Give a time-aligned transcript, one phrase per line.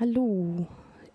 [0.00, 0.66] Hallo,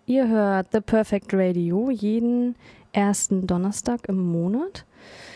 [0.06, 2.56] ihr hört The Perfect Radio jeden
[2.92, 4.86] ersten Donnerstag im Monat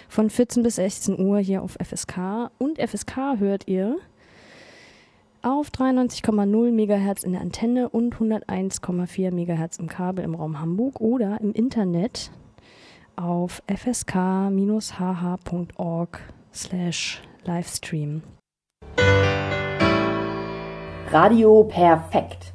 [0.08, 2.51] von 14 bis 16 Uhr hier auf FSK.
[2.56, 3.99] Und FSK hört ihr
[5.42, 11.38] auf 93,0 MHz in der Antenne und 101,4 MHz im Kabel im Raum Hamburg oder
[11.42, 12.31] im Internet
[13.15, 14.51] auf fsk-hh.org
[16.55, 18.23] slash Livestream.
[21.11, 22.53] Radio perfekt.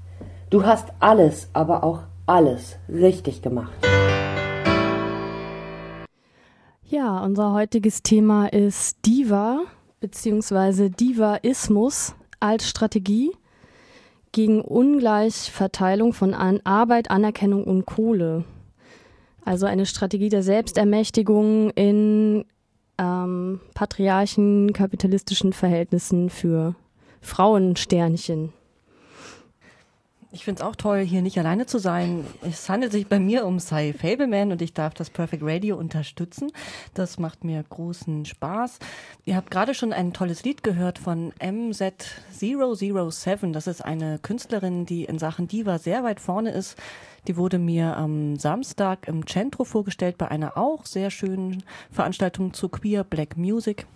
[0.49, 3.71] Du hast alles, aber auch alles richtig gemacht.
[6.87, 9.61] Ja, unser heutiges Thema ist Diva
[9.99, 10.89] bzw.
[10.89, 13.31] Divaismus als Strategie
[14.31, 18.43] gegen Ungleichverteilung von An Arbeit, Anerkennung und Kohle.
[19.45, 22.43] Also eine Strategie der Selbstermächtigung in
[22.97, 26.73] ähm, patriarchen kapitalistischen Verhältnissen für
[27.21, 28.51] Frauensternchen.
[30.31, 32.23] Ich finde es auch toll, hier nicht alleine zu sein.
[32.43, 36.51] Es handelt sich bei mir um Cy Fableman und ich darf das Perfect Radio unterstützen.
[36.93, 38.77] Das macht mir großen Spaß.
[39.25, 43.53] Ihr habt gerade schon ein tolles Lied gehört von MZ007.
[43.53, 46.77] Das ist eine Künstlerin, die in Sachen Diva sehr weit vorne ist.
[47.27, 52.69] Die wurde mir am Samstag im Centro vorgestellt bei einer auch sehr schönen Veranstaltung zu
[52.69, 53.87] Queer Black Music.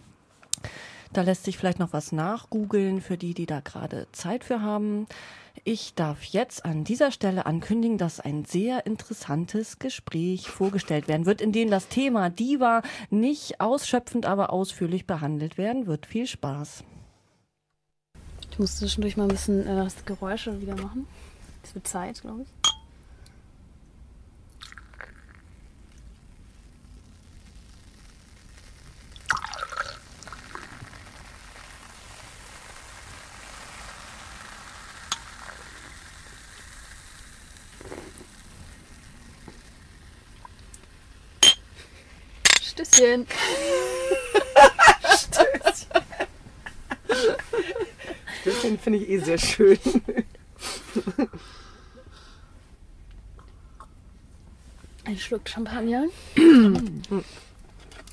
[1.14, 5.06] Da lässt sich vielleicht noch was nachgoogeln für die, die da gerade Zeit für haben.
[5.64, 11.40] Ich darf jetzt an dieser Stelle ankündigen, dass ein sehr interessantes Gespräch vorgestellt werden wird,
[11.40, 16.08] in dem das Thema Diva nicht ausschöpfend, aber ausführlich behandelt werden wird.
[16.08, 16.84] Viel Spaß.
[18.50, 21.08] Ich muss zwischendurch mal ein bisschen äh, das Geräusche wieder machen.
[21.64, 22.63] Es wird Zeit, glaube ich.
[42.84, 43.26] Stößchen.
[45.16, 46.02] Stößchen.
[48.42, 49.80] Stößchen finde ich eh sehr schön.
[55.06, 56.08] Ein Schluck Champagner.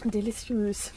[0.05, 0.93] Deliciös.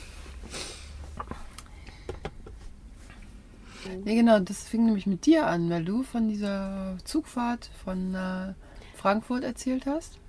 [4.06, 8.54] Ja, genau, das fing nämlich mit dir an, weil du von dieser Zugfahrt von äh,
[8.96, 10.20] Frankfurt erzählt hast.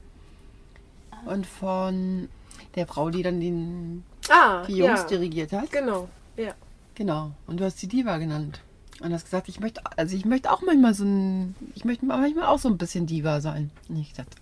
[1.25, 2.28] Und von
[2.77, 5.07] der Frau, die dann den, Ah, die Jungs ja.
[5.07, 5.71] dirigiert hat.
[5.71, 6.55] Genau, ja.
[6.95, 7.33] Genau.
[7.47, 8.61] Und du hast die Diva genannt.
[9.01, 12.47] Und hast gesagt, ich möchte, also ich möchte auch manchmal so ein, ich möchte manchmal
[12.47, 13.71] auch so ein bisschen Diva sein.
[13.89, 14.37] Und ich dachte,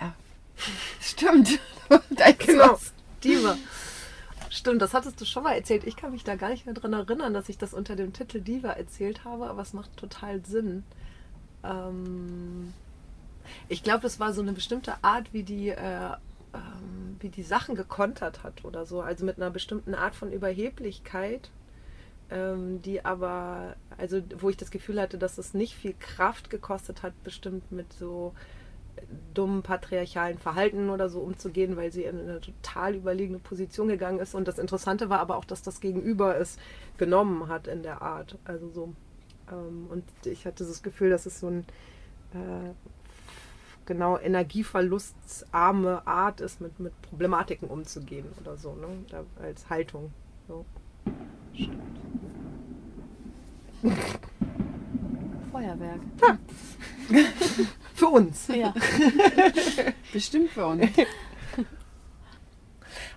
[0.00, 0.14] ja,
[1.00, 1.58] stimmt.
[2.38, 2.72] Genau.
[2.72, 2.92] was.
[3.24, 3.56] Diva.
[4.50, 5.84] Stimmt, das hattest du schon mal erzählt.
[5.86, 8.40] Ich kann mich da gar nicht mehr dran erinnern, dass ich das unter dem Titel
[8.40, 10.84] Diva erzählt habe, aber es macht total Sinn.
[11.64, 12.74] Ähm,
[13.68, 16.10] ich glaube, das war so eine bestimmte Art, wie die, äh,
[16.54, 19.00] ähm, wie die Sachen gekontert hat oder so.
[19.00, 21.50] Also mit einer bestimmten Art von Überheblichkeit,
[22.30, 27.02] ähm, die aber, also wo ich das Gefühl hatte, dass es nicht viel Kraft gekostet
[27.02, 28.34] hat, bestimmt mit so
[29.34, 34.34] dummen patriarchalen Verhalten oder so umzugehen, weil sie in eine total überlegene Position gegangen ist.
[34.34, 36.58] Und das Interessante war aber auch, dass das Gegenüber es
[36.96, 38.38] genommen hat in der Art.
[38.44, 38.94] Also so.
[39.50, 41.64] Ähm, und ich hatte das Gefühl, dass es so ein
[42.34, 42.72] äh,
[43.88, 48.86] genau energieverlustarme Art ist, mit, mit Problematiken umzugehen oder so, ne?
[49.10, 50.12] Da, als Haltung.
[50.46, 50.64] So.
[55.50, 56.00] Feuerwerk.
[57.94, 58.46] Für uns.
[58.48, 58.72] Ja.
[60.12, 60.86] Bestimmt für uns.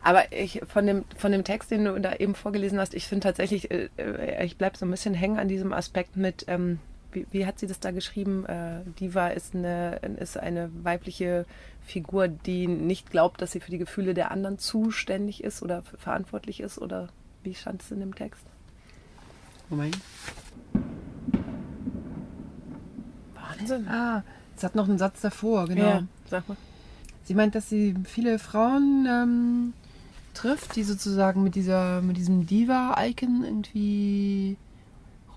[0.01, 3.25] Aber ich von dem, von dem Text, den du da eben vorgelesen hast, ich finde
[3.25, 6.79] tatsächlich, äh, äh, ich bleibe so ein bisschen hängen an diesem Aspekt mit, ähm,
[7.11, 8.45] wie, wie hat sie das da geschrieben?
[8.45, 11.45] Äh, Diva ist eine, ist eine weibliche
[11.81, 16.59] Figur, die nicht glaubt, dass sie für die Gefühle der anderen zuständig ist oder verantwortlich
[16.59, 17.09] ist oder
[17.43, 18.45] wie stand es in dem Text?
[19.69, 19.97] Moment.
[23.33, 23.87] Wahnsinn.
[23.87, 24.23] Ah,
[24.55, 25.81] es hat noch einen Satz davor, genau.
[25.81, 26.57] Ja, sag mal.
[27.23, 29.73] Sie meint, dass sie viele Frauen ähm,
[30.33, 34.57] trifft, die sozusagen mit dieser, mit diesem Diva-Icon irgendwie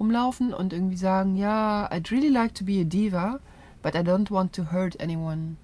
[0.04, 3.40] rumlaufen und irgendwie sagen, ja, I'd really like to be a diva,
[3.82, 5.56] but I don't want to hurt anyone.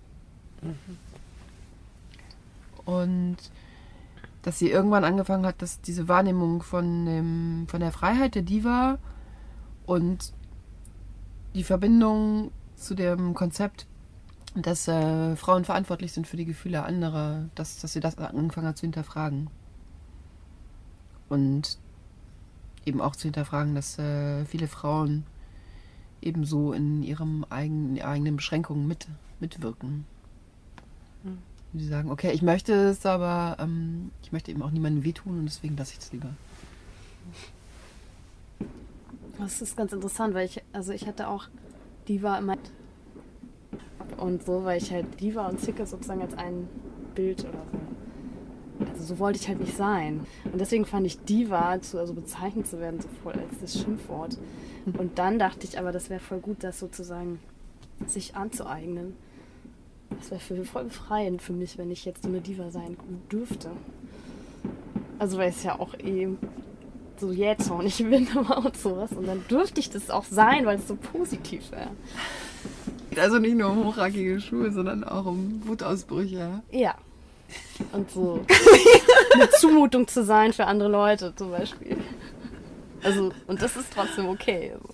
[2.84, 3.36] Und
[4.42, 8.98] dass sie irgendwann angefangen hat, dass diese Wahrnehmung von, dem, von der Freiheit der Diva
[9.84, 10.32] und
[11.54, 13.86] die Verbindung zu dem Konzept,
[14.54, 18.78] dass äh, Frauen verantwortlich sind für die Gefühle anderer, dass, dass sie das angefangen hat
[18.78, 19.50] zu hinterfragen.
[21.28, 21.78] Und
[22.84, 25.24] eben auch zu hinterfragen, dass äh, viele Frauen
[26.22, 29.06] ebenso in ihrem eigenen, eigenen Beschränkungen mit,
[29.38, 30.04] mitwirken.
[31.22, 31.38] Hm.
[31.72, 35.46] Sie sagen, okay, ich möchte es, aber ähm, ich möchte eben auch niemandem wehtun und
[35.46, 36.30] deswegen lasse ich es lieber.
[39.38, 41.46] Das ist ganz interessant, weil ich, also ich hatte auch
[42.08, 42.56] Diva immer
[44.16, 46.68] und so, weil ich halt Diva und Zicke sozusagen als ein
[47.14, 47.89] Bild oder so.
[49.00, 50.26] Also so wollte ich halt nicht sein.
[50.44, 54.36] Und deswegen fand ich Diva, zu, also bezeichnet zu werden, so voll als das Schimpfwort.
[54.84, 57.40] Und dann dachte ich aber, das wäre voll gut, das sozusagen
[58.06, 59.16] sich anzueignen.
[60.10, 62.98] Das wäre voll befreiend für mich, wenn ich jetzt so eine Diva sein
[63.32, 63.70] dürfte.
[65.18, 66.28] Also weil es ja auch eh
[67.18, 69.12] so jähzornig bin aber und sowas.
[69.12, 71.90] Und dann dürfte ich das auch sein, weil es so positiv wäre.
[73.16, 76.62] Also nicht nur um hochrackige Schuhe, sondern auch um Wutausbrüche.
[76.70, 76.96] Ja.
[77.92, 78.44] Und so
[79.34, 81.96] eine Zumutung zu sein für andere Leute zum Beispiel.
[83.02, 84.72] Also, und das ist trotzdem okay.
[84.74, 84.88] Also.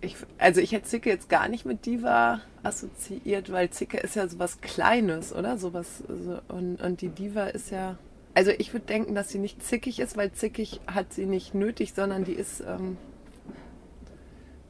[0.00, 4.28] Ich, also ich hätte Zicke jetzt gar nicht mit Diva assoziiert, weil Zicke ist ja
[4.28, 5.58] sowas Kleines, oder?
[5.58, 7.98] Sowas, so, und, und die Diva ist ja.
[8.34, 11.94] Also ich würde denken, dass sie nicht zickig ist, weil zickig hat sie nicht nötig,
[11.94, 12.60] sondern die ist.
[12.60, 12.96] Ähm,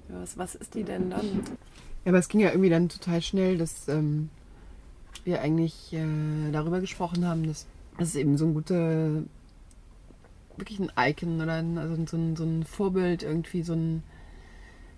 [0.09, 1.45] was, was ist die denn dann?
[2.05, 4.31] Ja, aber es ging ja irgendwie dann total schnell, dass ähm,
[5.29, 7.67] wir eigentlich äh, darüber gesprochen haben, dass
[7.99, 9.23] das eben so ein guter,
[10.57, 14.03] wirklich ein Icon oder ein, also so, ein, so ein Vorbild, irgendwie so ein,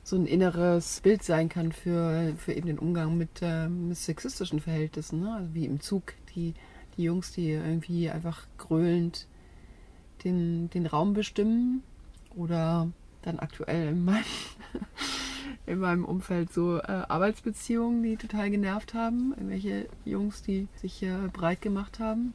[0.05, 4.61] so ein inneres Bild sein kann für, für eben den Umgang mit, äh, mit sexistischen
[4.61, 5.21] Verhältnissen.
[5.21, 5.35] Ne?
[5.35, 6.55] Also wie im Zug die,
[6.97, 9.27] die Jungs, die irgendwie einfach gröhlend
[10.25, 11.83] den, den Raum bestimmen
[12.37, 12.89] oder
[13.23, 14.25] dann aktuell in meinem,
[15.71, 19.33] in meinem Umfeld so äh, Arbeitsbeziehungen, die total genervt haben.
[19.37, 22.35] Irgendwelche Jungs, die sich äh, breit gemacht haben.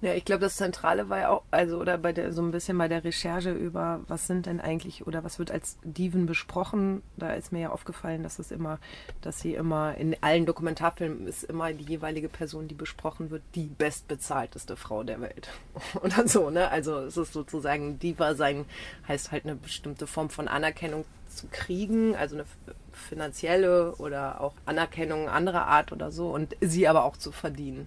[0.00, 2.78] Ja, ich glaube, das Zentrale war ja auch, also oder bei der so ein bisschen
[2.78, 7.32] bei der Recherche über, was sind denn eigentlich oder was wird als Diven besprochen, da
[7.32, 8.78] ist mir ja aufgefallen, dass es immer,
[9.22, 13.66] dass sie immer in allen Dokumentarfilmen ist immer die jeweilige Person, die besprochen wird, die
[13.66, 15.48] bestbezahlteste Frau der Welt.
[16.02, 16.70] Oder so, ne?
[16.70, 18.66] Also es ist sozusagen Diva sein,
[19.08, 22.44] heißt halt eine bestimmte Form von Anerkennung zu kriegen, also eine
[22.92, 27.86] finanzielle oder auch Anerkennung anderer Art oder so und sie aber auch zu verdienen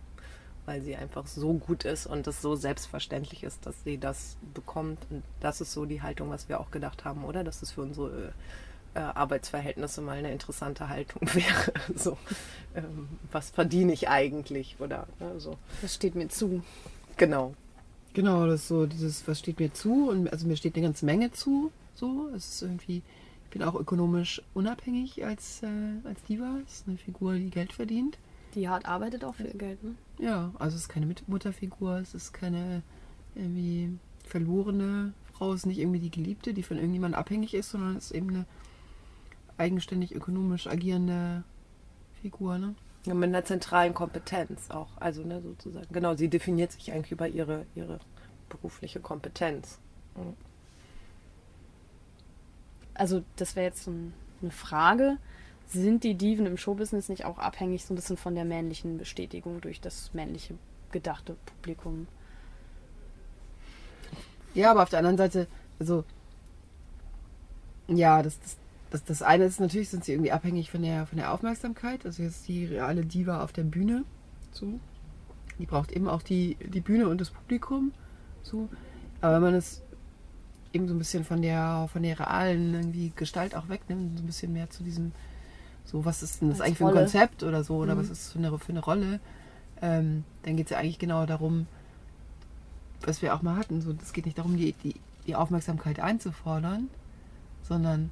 [0.69, 5.00] weil sie einfach so gut ist und es so selbstverständlich ist, dass sie das bekommt.
[5.09, 7.44] Und das ist so die Haltung, was wir auch gedacht haben, oder?
[7.44, 8.33] Dass es für unsere
[8.94, 11.74] äh, Arbeitsverhältnisse mal eine interessante Haltung wäre.
[11.95, 12.19] so,
[12.75, 14.75] ähm, was verdiene ich eigentlich?
[14.77, 15.57] Oder ne, so.
[15.81, 16.62] Das steht mir zu.
[17.18, 17.56] Genau.
[18.13, 20.09] Genau, das ist so dieses, was steht mir zu?
[20.09, 21.71] Und also mir steht eine ganze Menge zu.
[21.95, 23.01] So, es ist irgendwie,
[23.49, 25.67] bin auch ökonomisch unabhängig als, äh,
[26.03, 26.57] als Diva.
[26.65, 28.17] Es ist eine Figur, die Geld verdient.
[28.55, 29.95] Die hart arbeitet auch für ihr Geld, ne?
[30.17, 32.81] Ja, also es ist keine Mutterfigur, es ist keine
[33.35, 37.95] irgendwie verlorene Frau, es ist nicht irgendwie die Geliebte, die von irgendjemandem abhängig ist, sondern
[37.95, 38.45] es ist eben eine
[39.57, 41.43] eigenständig ökonomisch agierende
[42.21, 42.75] Figur, ne?
[43.05, 44.89] Ja, mit einer zentralen Kompetenz auch.
[44.99, 45.87] Also, ne, sozusagen.
[45.91, 47.99] Genau, sie definiert sich eigentlich über ihre, ihre
[48.49, 49.79] berufliche Kompetenz.
[50.15, 50.35] Mhm.
[52.99, 53.91] Also, das wäre jetzt so
[54.41, 55.17] eine Frage
[55.69, 59.61] sind die Diven im Showbusiness nicht auch abhängig so ein bisschen von der männlichen Bestätigung
[59.61, 60.55] durch das männliche
[60.91, 62.07] gedachte Publikum?
[64.55, 65.47] Ja, aber auf der anderen Seite,
[65.79, 66.03] also
[67.87, 68.57] ja, das, das,
[68.89, 72.06] das, das eine ist natürlich, sind sie irgendwie abhängig von der, von der Aufmerksamkeit.
[72.06, 74.06] Also jetzt die reale Diva auf der Bühne.
[74.51, 74.79] So.
[75.59, 77.91] Die braucht eben auch die, die Bühne und das Publikum.
[78.41, 78.69] So.
[79.21, 79.83] Aber wenn man es
[80.73, 84.28] eben so ein bisschen von der, von der realen irgendwie Gestalt auch wegnimmt, so ein
[84.28, 85.11] bisschen mehr zu diesem
[85.85, 87.99] so, was ist denn das Als eigentlich für ein Konzept oder so, oder mhm.
[87.99, 89.19] was ist das für eine, für eine Rolle?
[89.81, 91.66] Ähm, dann geht es ja eigentlich genau darum,
[93.02, 93.81] was wir auch mal hatten.
[93.81, 94.95] So, es geht nicht darum, die, die,
[95.26, 96.90] die Aufmerksamkeit einzufordern,
[97.64, 98.11] sondern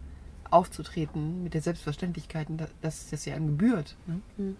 [0.49, 2.47] aufzutreten mit der Selbstverständlichkeit,
[2.81, 3.95] dass das ja einem gebührt.
[4.07, 4.21] Ne?
[4.37, 4.57] Mhm.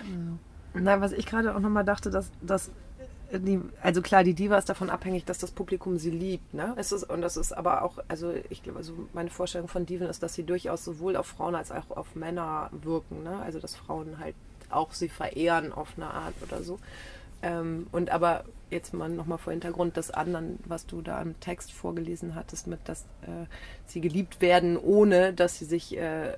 [0.00, 0.38] Also.
[0.84, 2.70] Na, was ich gerade auch nochmal dachte, dass, dass
[3.32, 6.54] die, also klar, die Diva ist davon abhängig, dass das Publikum sie liebt.
[6.54, 6.74] Ne?
[6.76, 10.08] Es ist, und das ist aber auch, also ich glaube, also meine Vorstellung von Diven
[10.08, 13.22] ist, dass sie durchaus sowohl auf Frauen als auch auf Männer wirken.
[13.22, 13.38] Ne?
[13.42, 14.34] Also dass Frauen halt
[14.70, 16.78] auch sie verehren auf eine Art oder so.
[17.42, 21.72] Ähm, und aber jetzt mal nochmal vor Hintergrund des anderen, was du da im Text
[21.72, 23.46] vorgelesen hattest, mit dass äh,
[23.86, 26.34] sie geliebt werden, ohne dass sie sich äh, äh,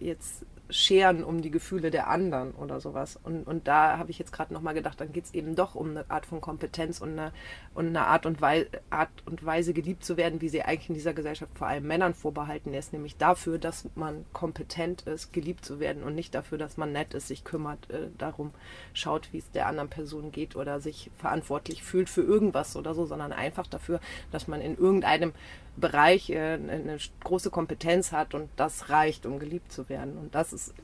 [0.00, 3.18] jetzt scheren um die Gefühle der anderen oder sowas.
[3.22, 5.90] Und, und da habe ich jetzt gerade nochmal gedacht, dann geht es eben doch um
[5.90, 7.32] eine Art von Kompetenz und eine,
[7.74, 10.94] und eine Art, und Weise, Art und Weise geliebt zu werden, wie sie eigentlich in
[10.94, 15.80] dieser Gesellschaft vor allem Männern vorbehalten ist, nämlich dafür, dass man kompetent ist, geliebt zu
[15.80, 18.52] werden und nicht dafür, dass man nett ist, sich kümmert, äh, darum
[18.92, 23.06] schaut, wie es der anderen Person geht oder sich verantwortlich fühlt für irgendwas oder so,
[23.06, 24.00] sondern einfach dafür,
[24.30, 25.32] dass man in irgendeinem
[25.76, 30.16] Bereich äh, eine große Kompetenz hat und das reicht, um geliebt zu werden.
[30.18, 30.74] Und das ist,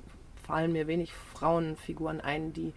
[0.47, 2.73] fallen mir wenig Frauenfiguren ein, die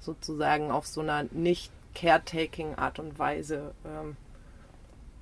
[0.00, 4.16] sozusagen auf so einer nicht caretaking Art und Weise ähm,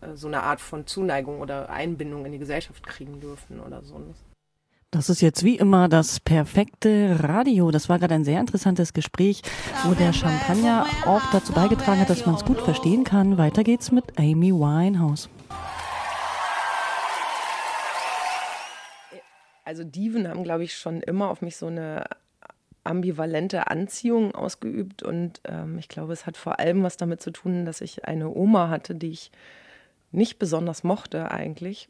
[0.01, 4.01] äh, so eine Art von Zuneigung oder Einbindung in die Gesellschaft kriegen dürfen oder so.
[4.91, 7.73] Das ist jetzt wie immer das perfekte Radio.
[7.73, 9.43] Das war gerade ein sehr interessantes Gespräch,
[9.85, 13.37] wo der Champagner auch dazu beigetragen hat, dass man es gut verstehen kann.
[13.37, 15.29] Weiter geht's mit Amy Winehouse.
[19.65, 22.05] Also Diven haben, glaube ich, schon immer auf mich so eine
[22.85, 27.65] ambivalente Anziehung ausgeübt und ähm, ich glaube, es hat vor allem was damit zu tun,
[27.65, 29.31] dass ich eine Oma hatte, die ich
[30.13, 31.89] nicht besonders mochte eigentlich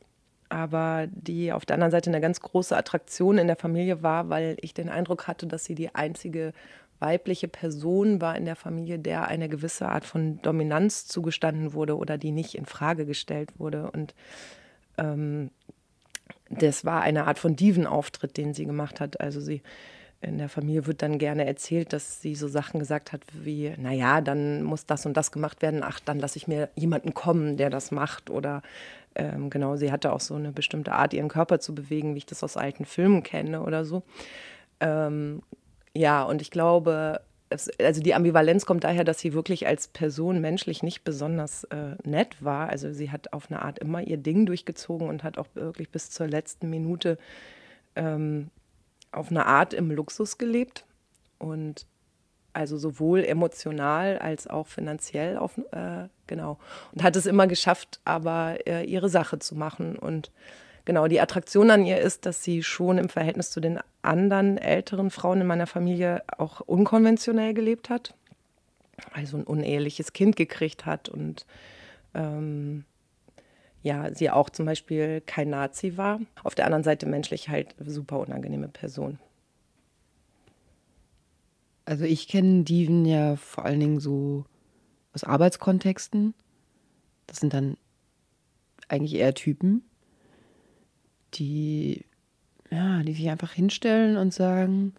[0.55, 4.57] aber die auf der anderen Seite eine ganz große Attraktion in der Familie war, weil
[4.61, 6.53] ich den Eindruck hatte, dass sie die einzige
[7.01, 12.19] weibliche Person war in der Familie, der eine gewisse Art von Dominanz zugestanden wurde oder
[12.19, 13.91] die nicht in Frage gestellt wurde.
[13.91, 14.15] Und
[14.97, 15.51] ähm,
[16.51, 19.21] das war eine Art von Divenauftritt, den sie gemacht hat.
[19.21, 19.63] Also sie
[20.21, 24.21] in der Familie wird dann gerne erzählt, dass sie so Sachen gesagt hat wie, naja,
[24.21, 27.69] dann muss das und das gemacht werden, ach, dann lasse ich mir jemanden kommen, der
[27.69, 28.63] das macht oder
[29.15, 32.27] ähm, genau, sie hatte auch so eine bestimmte Art, ihren Körper zu bewegen, wie ich
[32.27, 34.03] das aus alten Filmen kenne oder so.
[34.81, 35.43] Ähm,
[35.95, 37.21] ja, und ich glaube,
[37.79, 42.37] also die Ambivalenz kommt daher, dass sie wirklich als Person menschlich nicht besonders äh, nett
[42.41, 42.69] war.
[42.69, 46.11] Also sie hat auf eine Art immer ihr Ding durchgezogen und hat auch wirklich bis
[46.11, 47.19] zur letzten Minute
[47.97, 48.51] ähm,
[49.13, 50.85] auf eine Art im Luxus gelebt.
[51.39, 51.87] Und
[52.53, 56.59] also sowohl emotional als auch finanziell auf, äh, genau.
[56.93, 59.97] Und hat es immer geschafft, aber äh, ihre Sache zu machen.
[59.97, 60.31] Und
[60.85, 65.11] genau, die Attraktion an ihr ist, dass sie schon im Verhältnis zu den anderen älteren
[65.11, 68.15] Frauen in meiner Familie auch unkonventionell gelebt hat.
[69.13, 71.47] Also ein uneheliches Kind gekriegt hat und
[72.15, 72.85] ähm,
[73.83, 76.21] ja, sie auch zum Beispiel kein Nazi war.
[76.43, 79.19] Auf der anderen Seite menschlich halt super unangenehme Person.
[81.85, 84.47] Also ich kenne Diven ja vor allen Dingen so
[85.13, 86.33] aus Arbeitskontexten.
[87.27, 87.77] Das sind dann
[88.89, 89.85] eigentlich eher Typen,
[91.39, 92.05] die,
[92.71, 94.95] ja, die sich einfach hinstellen und sagen,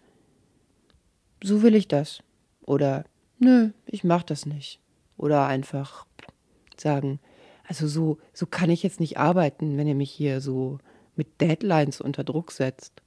[1.42, 2.22] so will ich das.
[2.62, 3.04] Oder
[3.38, 4.80] nö, ich mach das nicht.
[5.16, 6.06] Oder einfach
[6.76, 7.20] sagen,
[7.68, 10.78] also so, so kann ich jetzt nicht arbeiten, wenn ihr mich hier so
[11.16, 13.02] mit Deadlines unter Druck setzt.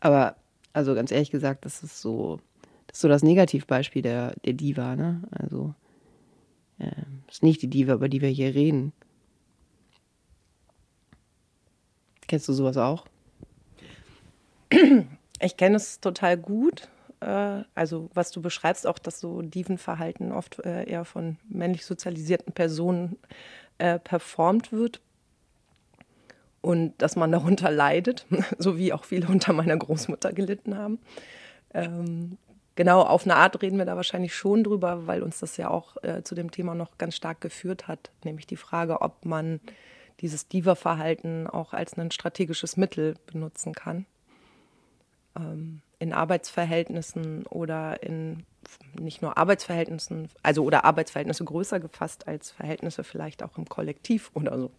[0.00, 0.36] Aber
[0.72, 2.38] also ganz ehrlich gesagt, das ist so,
[2.86, 5.22] das ist so das Negativbeispiel der, der Diva, ne?
[5.30, 5.74] Also,
[6.78, 6.90] äh,
[7.30, 8.92] ist nicht die Diva, über die wir hier reden.
[12.26, 13.04] Kennst du sowas auch?
[15.40, 16.88] Ich kenne es total gut.
[17.20, 22.52] Äh, also, was du beschreibst, auch, dass so Divenverhalten oft äh, eher von männlich sozialisierten
[22.52, 23.16] Personen
[23.78, 25.00] äh, performt wird
[26.60, 28.26] und dass man darunter leidet,
[28.58, 30.98] so wie auch viele unter meiner Großmutter gelitten haben.
[31.74, 32.38] Ähm,
[32.74, 35.96] genau, auf eine Art reden wir da wahrscheinlich schon drüber, weil uns das ja auch
[36.24, 39.60] zu dem Thema noch ganz stark geführt hat, nämlich die Frage, ob man
[40.20, 44.06] dieses Diva-Verhalten auch als ein strategisches Mittel benutzen kann.
[45.36, 48.44] Ähm, in Arbeitsverhältnissen oder in
[48.98, 54.58] nicht nur Arbeitsverhältnissen, also oder Arbeitsverhältnisse größer gefasst als Verhältnisse vielleicht auch im Kollektiv oder
[54.58, 54.70] so.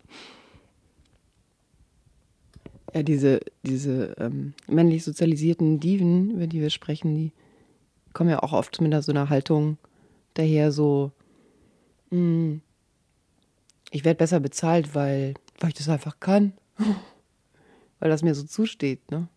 [2.94, 7.32] Ja, diese, diese ähm, männlich sozialisierten Diven, über die wir sprechen, die
[8.14, 9.78] kommen ja auch oft mit so einer Haltung
[10.34, 11.12] daher, so,
[12.10, 12.62] mh, hm,
[13.92, 16.54] ich werde besser bezahlt, weil, weil ich das einfach kann.
[18.00, 19.28] weil das mir so zusteht, ne?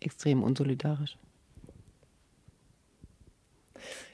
[0.00, 1.16] Extrem unsolidarisch.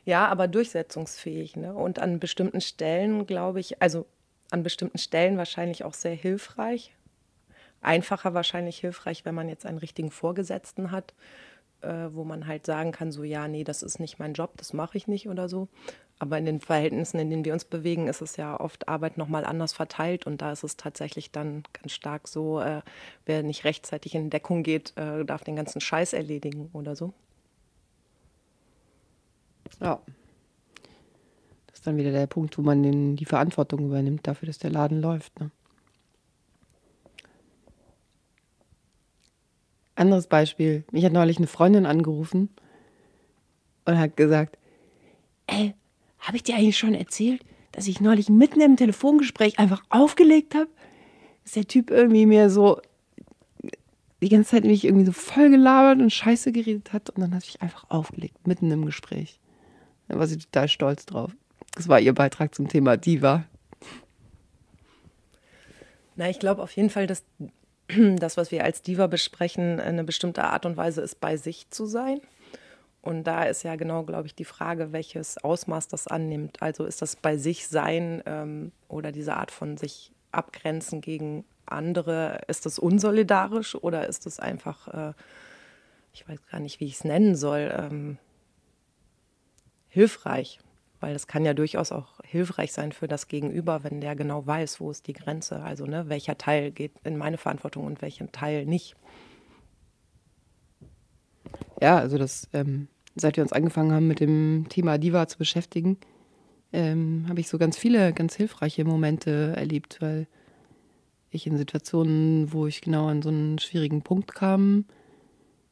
[0.04, 1.56] Ja, aber durchsetzungsfähig.
[1.56, 1.74] Ne?
[1.74, 4.06] Und an bestimmten Stellen, glaube ich, also
[4.50, 6.94] an bestimmten Stellen wahrscheinlich auch sehr hilfreich.
[7.80, 11.14] Einfacher wahrscheinlich hilfreich, wenn man jetzt einen richtigen Vorgesetzten hat,
[11.82, 14.72] äh, wo man halt sagen kann, so ja, nee, das ist nicht mein Job, das
[14.72, 15.68] mache ich nicht oder so.
[16.18, 19.44] Aber in den Verhältnissen, in denen wir uns bewegen, ist es ja oft Arbeit nochmal
[19.44, 22.82] anders verteilt und da ist es tatsächlich dann ganz stark so, äh,
[23.24, 27.14] wer nicht rechtzeitig in Deckung geht, äh, darf den ganzen Scheiß erledigen oder so.
[29.80, 30.00] Ja,
[31.80, 35.00] ist dann wieder der Punkt, wo man den, die Verantwortung übernimmt dafür, dass der Laden
[35.00, 35.40] läuft.
[35.40, 35.50] Ne?
[40.00, 40.84] Anderes Beispiel.
[40.90, 42.48] Mich hat neulich eine Freundin angerufen
[43.84, 44.58] und hat gesagt,
[45.46, 45.74] ey,
[46.18, 47.42] habe ich dir eigentlich schon erzählt,
[47.72, 50.68] dass ich neulich mitten im Telefongespräch einfach aufgelegt habe?
[51.44, 52.80] Dass der Typ irgendwie mir so
[54.22, 57.44] die ganze Zeit mich irgendwie so voll gelabert und scheiße geredet hat und dann hat
[57.44, 59.38] ich einfach aufgelegt, mitten im Gespräch.
[60.08, 61.30] Da war sie total stolz drauf.
[61.74, 63.44] Das war ihr Beitrag zum Thema Diva.
[66.16, 67.24] Na, ich glaube auf jeden Fall, dass
[68.18, 71.86] das, was wir als Diva besprechen, eine bestimmte Art und Weise ist, bei sich zu
[71.86, 72.20] sein.
[73.02, 76.60] Und da ist ja genau, glaube ich, die Frage, welches Ausmaß das annimmt.
[76.60, 82.40] Also ist das bei sich sein ähm, oder diese Art von sich abgrenzen gegen andere,
[82.48, 85.12] ist das unsolidarisch oder ist das einfach, äh,
[86.12, 88.18] ich weiß gar nicht, wie ich es nennen soll, ähm,
[89.88, 90.60] hilfreich?
[91.00, 94.80] Weil das kann ja durchaus auch hilfreich sein für das Gegenüber, wenn der genau weiß,
[94.80, 95.62] wo ist die Grenze.
[95.62, 98.96] Also ne, welcher Teil geht in meine Verantwortung und welchen Teil nicht.
[101.80, 105.96] Ja, also das, ähm, seit wir uns angefangen haben, mit dem Thema Diva zu beschäftigen,
[106.72, 110.26] ähm, habe ich so ganz viele ganz hilfreiche Momente erlebt, weil
[111.30, 114.84] ich in Situationen, wo ich genau an so einen schwierigen Punkt kam,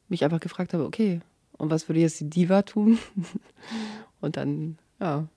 [0.08, 1.20] mich einfach gefragt habe, okay,
[1.56, 2.98] und was würde jetzt die Diva tun?
[4.20, 5.28] und dann, ja,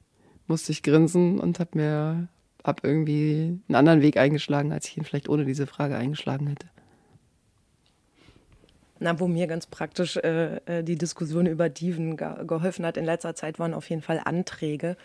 [0.48, 2.28] musste ich grinsen und habe mir
[2.64, 6.68] hab irgendwie einen anderen Weg eingeschlagen, als ich ihn vielleicht ohne diese Frage eingeschlagen hätte.
[9.00, 13.06] Na, wo mir ganz praktisch äh, äh die Diskussion über Diven ge geholfen hat in
[13.06, 14.96] letzter Zeit, waren auf jeden Fall Anträge,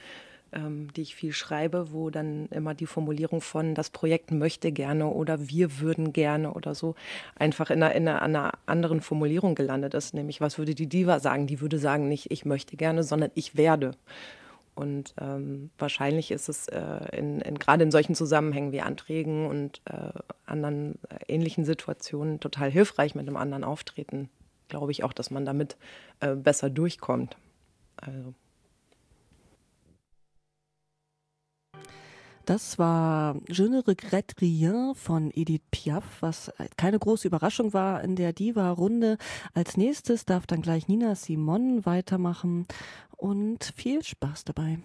[0.53, 5.07] ähm, die ich viel schreibe, wo dann immer die Formulierung von das Projekt möchte gerne
[5.07, 6.95] oder wir würden gerne oder so
[7.37, 10.15] einfach in einer, in einer anderen Formulierung gelandet ist.
[10.15, 11.47] Nämlich, was würde die Diva sagen?
[11.47, 13.93] Die würde sagen nicht, ich möchte gerne, sondern ich werde.
[14.77, 19.81] Und ähm, wahrscheinlich ist es äh, in, in, gerade in solchen Zusammenhängen wie Anträgen und
[19.87, 20.11] äh,
[20.45, 24.29] anderen äh, ähnlichen Situationen total hilfreich mit einem anderen Auftreten.
[24.69, 25.79] Glaube ich auch, dass man damit
[26.21, 27.39] äh, besser durchkommt.
[27.97, 28.35] Also.
[32.47, 38.15] Das war Je ne regrette rien von Edith Piaf, was keine große Überraschung war in
[38.15, 39.19] der Diva-Runde.
[39.53, 42.67] Als nächstes darf dann gleich Nina Simon weitermachen
[43.17, 44.79] und viel Spaß dabei.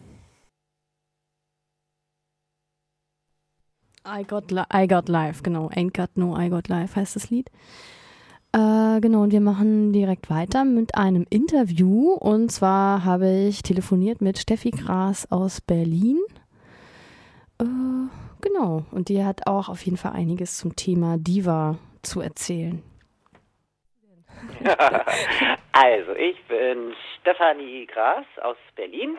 [4.05, 5.69] I got, I got life, genau.
[5.69, 7.49] Ain't got no, I got life heißt das Lied.
[8.53, 12.13] Äh, genau, und wir machen direkt weiter mit einem Interview.
[12.13, 16.17] Und zwar habe ich telefoniert mit Steffi Gras aus Berlin.
[17.59, 17.65] Äh,
[18.41, 22.81] genau, und die hat auch auf jeden Fall einiges zum Thema Diva zu erzählen.
[25.71, 29.17] also, ich bin Stefanie Gras aus Berlin.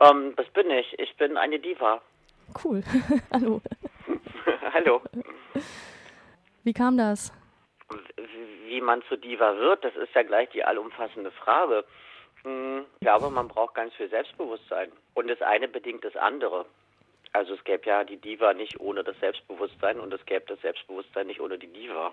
[0.00, 0.98] Ähm, was bin ich?
[0.98, 2.00] Ich bin eine Diva.
[2.62, 2.82] Cool.
[3.32, 3.60] Hallo.
[4.72, 5.02] Hallo.
[6.64, 7.32] Wie kam das?
[8.66, 11.84] Wie man zu Diva wird, das ist ja gleich die allumfassende Frage.
[12.42, 14.90] Hm, ich glaube, man braucht ganz viel Selbstbewusstsein.
[15.14, 16.66] Und das eine bedingt das andere.
[17.32, 21.26] Also es gäbe ja die Diva nicht ohne das Selbstbewusstsein und es gäbe das Selbstbewusstsein
[21.26, 22.12] nicht ohne die Diva.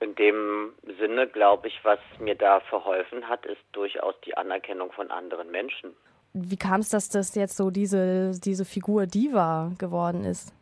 [0.00, 5.10] In dem Sinne glaube ich, was mir da verholfen hat, ist durchaus die Anerkennung von
[5.10, 5.94] anderen Menschen.
[6.32, 10.54] Wie kam es, dass das jetzt so diese, diese Figur Diva geworden ist?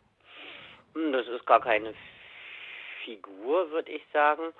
[0.93, 1.93] Hm, das ist gar keine
[3.05, 4.51] Figur, würde ich sagen.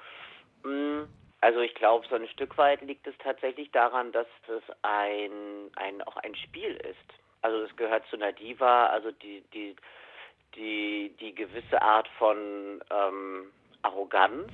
[0.63, 1.07] Hm,
[1.41, 5.31] also ich glaube, so ein Stück weit liegt es tatsächlich daran, dass das ein,
[5.75, 7.19] ein auch ein Spiel ist.
[7.41, 9.75] Also es gehört zu einer Diva, also die, die,
[10.55, 14.51] die, die gewisse Art von ähm, Arroganz,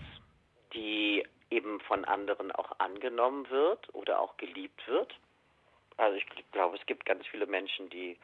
[0.76, 5.16] die eben von anderen auch angenommen wird oder auch geliebt wird.
[5.98, 8.18] Also ich glaube, es gibt ganz viele Menschen, die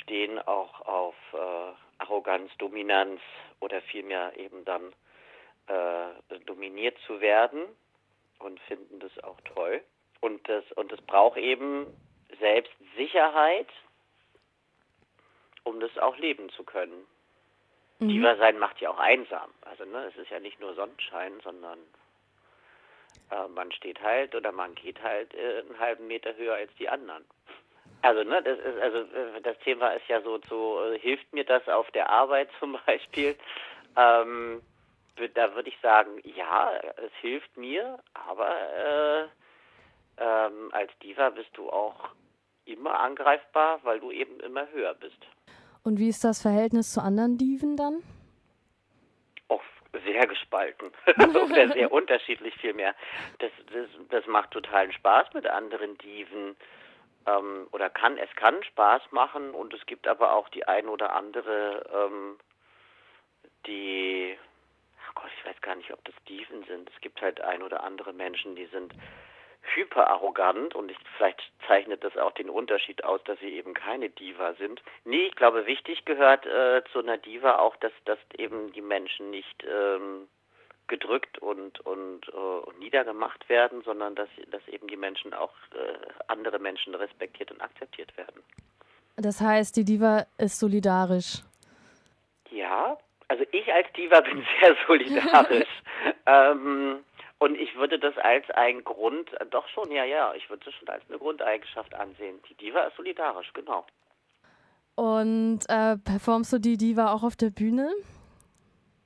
[0.00, 3.20] stehen auch auf äh, Arroganz, Dominanz
[3.60, 4.92] oder vielmehr eben dann
[5.66, 7.64] äh, dominiert zu werden
[8.38, 9.82] und finden das auch toll.
[10.20, 11.86] Und das, und es braucht eben
[12.38, 13.68] Selbstsicherheit,
[15.64, 17.06] um das auch leben zu können.
[17.98, 18.08] Mhm.
[18.08, 19.50] Diva sein macht ja auch einsam.
[19.62, 21.78] Also ne, es ist ja nicht nur Sonnenschein, sondern
[23.30, 26.88] äh, man steht halt oder man geht halt äh, einen halben Meter höher als die
[26.88, 27.24] anderen.
[28.02, 31.44] Also ne, das ist also äh, das Thema ist ja so so äh, hilft mir
[31.44, 33.36] das auf der Arbeit zum Beispiel.
[33.96, 34.62] Ähm,
[35.34, 39.28] da würde ich sagen, ja, es hilft mir, aber äh,
[40.18, 42.10] ähm, als Diva bist du auch
[42.64, 45.26] immer angreifbar, weil du eben immer höher bist.
[45.88, 48.02] Und wie ist das Verhältnis zu anderen Diven dann?
[49.48, 49.62] Auch
[50.04, 52.94] sehr gespalten oder sehr unterschiedlich vielmehr.
[53.38, 56.56] Das, das, das macht totalen Spaß mit anderen Diven.
[57.26, 61.14] Ähm, oder kann, es kann Spaß machen und es gibt aber auch die ein oder
[61.14, 62.38] andere, ähm,
[63.66, 64.36] die,
[65.08, 66.90] oh Gott, ich weiß gar nicht, ob das Diven sind.
[66.94, 68.92] Es gibt halt ein oder andere Menschen, die sind
[69.74, 74.54] hyperarrogant und ich, vielleicht zeichnet das auch den Unterschied aus, dass sie eben keine Diva
[74.54, 74.82] sind.
[75.04, 79.30] Nee, ich glaube, wichtig gehört äh, zu einer Diva auch, dass, dass eben die Menschen
[79.30, 80.28] nicht ähm,
[80.88, 85.94] gedrückt und, und, und niedergemacht werden, sondern dass, dass eben die Menschen auch äh,
[86.26, 88.42] andere Menschen respektiert und akzeptiert werden.
[89.16, 91.42] Das heißt, die Diva ist solidarisch.
[92.50, 92.96] Ja,
[93.28, 95.68] also ich als Diva bin sehr solidarisch.
[96.26, 97.04] ähm,
[97.38, 100.88] und ich würde das als ein Grund, doch schon, ja, ja, ich würde das schon
[100.88, 102.40] als eine Grundeigenschaft ansehen.
[102.48, 103.86] Die Diva ist solidarisch, genau.
[104.96, 107.92] Und äh, performst du die Diva auch auf der Bühne?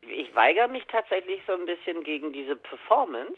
[0.00, 3.36] Ich weigere mich tatsächlich so ein bisschen gegen diese Performance,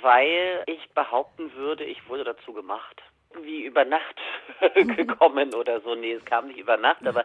[0.00, 3.02] weil ich behaupten würde, ich wurde dazu gemacht
[3.40, 4.20] wie über Nacht
[4.96, 5.94] gekommen oder so.
[5.94, 7.24] Nee, es kam nicht über Nacht, aber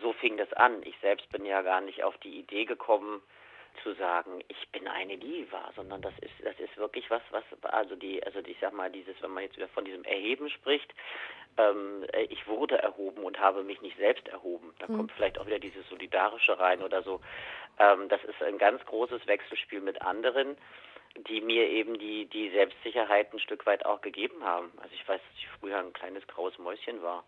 [0.00, 0.82] so fing das an.
[0.84, 3.22] Ich selbst bin ja gar nicht auf die Idee gekommen,
[3.82, 7.96] zu sagen, ich bin eine Diva, sondern das ist, das ist wirklich was, was, also
[7.96, 10.92] die, also ich sag mal, dieses, wenn man jetzt wieder von diesem Erheben spricht,
[11.56, 14.74] ähm, ich wurde erhoben und habe mich nicht selbst erhoben.
[14.78, 14.96] Da mhm.
[14.96, 17.20] kommt vielleicht auch wieder dieses Solidarische rein oder so.
[17.78, 20.56] Ähm, das ist ein ganz großes Wechselspiel mit anderen
[21.28, 24.72] die mir eben die, die Selbstsicherheit ein Stück weit auch gegeben haben.
[24.78, 27.24] Also ich weiß, dass ich früher ein kleines graues Mäuschen war.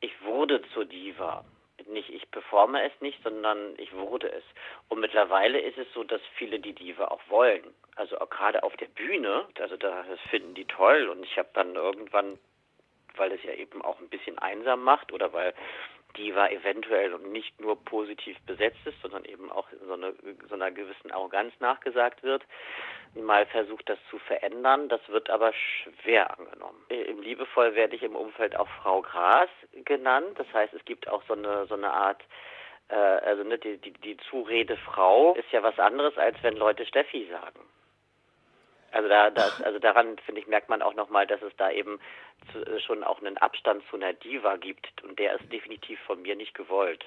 [0.00, 1.44] Ich wurde zur Diva.
[1.88, 4.44] Nicht ich performe es nicht, sondern ich wurde es.
[4.88, 7.74] Und mittlerweile ist es so, dass viele die Diva auch wollen.
[7.96, 11.08] Also auch gerade auf der Bühne, also da, das finden die toll.
[11.08, 12.38] Und ich habe dann irgendwann,
[13.16, 15.54] weil es ja eben auch ein bisschen einsam macht oder weil
[16.16, 20.14] die war eventuell nicht nur positiv besetzt ist, sondern eben auch in so, eine,
[20.48, 22.42] so einer gewissen Arroganz nachgesagt wird,
[23.14, 24.88] mal versucht, das zu verändern.
[24.88, 26.84] Das wird aber schwer angenommen.
[26.88, 29.48] Im Liebevoll werde ich im Umfeld auch Frau Gras
[29.84, 30.38] genannt.
[30.38, 32.22] Das heißt, es gibt auch so eine, so eine Art
[32.90, 36.84] äh, also ne, die, die, die Zurede Frau ist ja was anderes, als wenn Leute
[36.86, 37.60] Steffi sagen.
[38.92, 42.00] Also da, das, also daran finde ich merkt man auch nochmal, dass es da eben
[42.52, 46.22] zu, äh, schon auch einen Abstand zu einer Diva gibt und der ist definitiv von
[46.22, 47.04] mir nicht gewollt.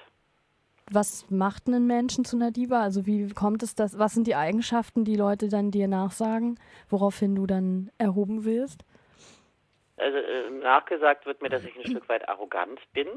[0.90, 2.80] Was macht einen Menschen zu einer Diva?
[2.82, 3.98] Also wie kommt es das?
[3.98, 6.58] Was sind die Eigenschaften, die Leute dann dir nachsagen,
[6.90, 8.84] woraufhin du dann erhoben wirst?
[9.96, 13.08] Also äh, nachgesagt wird mir, dass ich ein Stück weit arrogant bin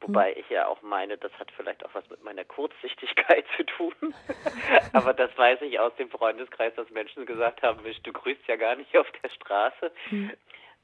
[0.00, 4.14] Wobei ich ja auch meine, das hat vielleicht auch was mit meiner Kurzsichtigkeit zu tun.
[4.92, 8.76] Aber das weiß ich aus dem Freundeskreis, dass Menschen gesagt haben, du grüßt ja gar
[8.76, 9.92] nicht auf der Straße.
[10.10, 10.32] Mhm.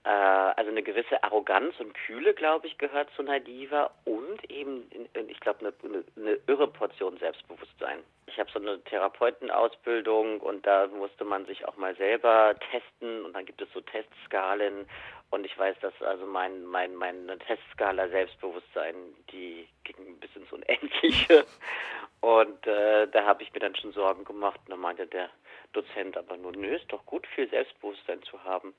[0.06, 4.88] Äh, also eine gewisse Arroganz und Kühle, glaube ich, gehört zu einer Diva und eben,
[5.26, 7.98] ich glaube, eine, eine, irre Portion Selbstbewusstsein.
[8.26, 13.32] Ich habe so eine Therapeutenausbildung und da musste man sich auch mal selber testen und
[13.32, 14.86] dann gibt es so Testskalen
[15.30, 18.94] und ich weiß, dass also mein, mein, meine Testskala Selbstbewusstsein,
[19.32, 21.44] die ging bis ins Unendliche.
[22.20, 24.58] Und äh, da habe ich mir dann schon Sorgen gemacht.
[24.64, 25.28] Und da meinte der
[25.72, 28.72] Dozent aber nur, nö, ist doch gut, viel Selbstbewusstsein zu haben.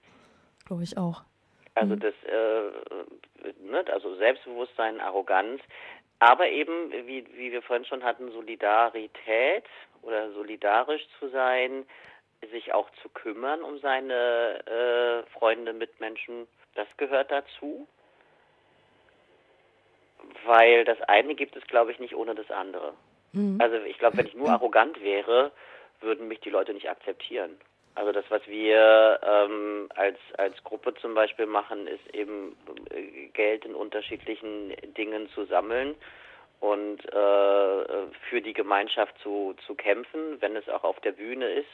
[0.67, 1.23] Glaube ich auch.
[1.75, 1.99] Also mhm.
[1.99, 5.61] das, äh, ne, also Selbstbewusstsein, Arroganz,
[6.19, 9.63] aber eben, wie, wie wir vorhin schon hatten, Solidarität
[10.01, 11.85] oder solidarisch zu sein,
[12.51, 17.87] sich auch zu kümmern um seine äh, Freunde, Mitmenschen, das gehört dazu.
[20.45, 22.93] Weil das eine gibt es, glaube ich, nicht ohne das andere.
[23.31, 23.59] Mhm.
[23.61, 25.51] Also ich glaube, wenn ich nur arrogant wäre,
[26.01, 27.57] würden mich die Leute nicht akzeptieren.
[27.97, 32.55] Also das, was wir ähm, als, als Gruppe zum Beispiel machen, ist eben
[32.91, 35.95] äh, Geld in unterschiedlichen Dingen zu sammeln
[36.59, 41.65] und äh, für die Gemeinschaft zu, zu kämpfen, wenn es auch auf der Bühne ist.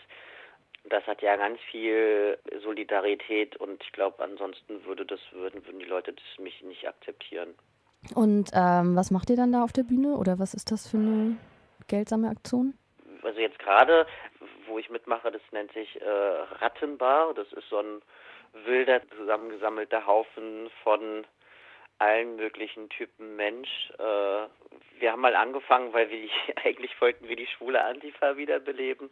[0.85, 5.85] Das hat ja ganz viel Solidarität und ich glaube, ansonsten würde das, würden, würden die
[5.85, 7.53] Leute das mich nicht akzeptieren.
[8.15, 10.97] Und ähm, was macht ihr dann da auf der Bühne oder was ist das für
[10.97, 11.35] eine
[11.89, 12.75] Geldsammelaktion?
[13.23, 14.05] Also jetzt gerade,
[14.73, 17.35] wo ich mitmache, das nennt sich äh, Rattenbar.
[17.35, 18.01] Das ist so ein
[18.65, 21.25] wilder, zusammengesammelter Haufen von
[21.99, 23.91] allen möglichen Typen Mensch.
[23.99, 24.47] Äh,
[24.99, 26.27] wir haben mal angefangen, weil wir
[26.65, 29.11] eigentlich wollten wir die schwule Antifa wiederbeleben.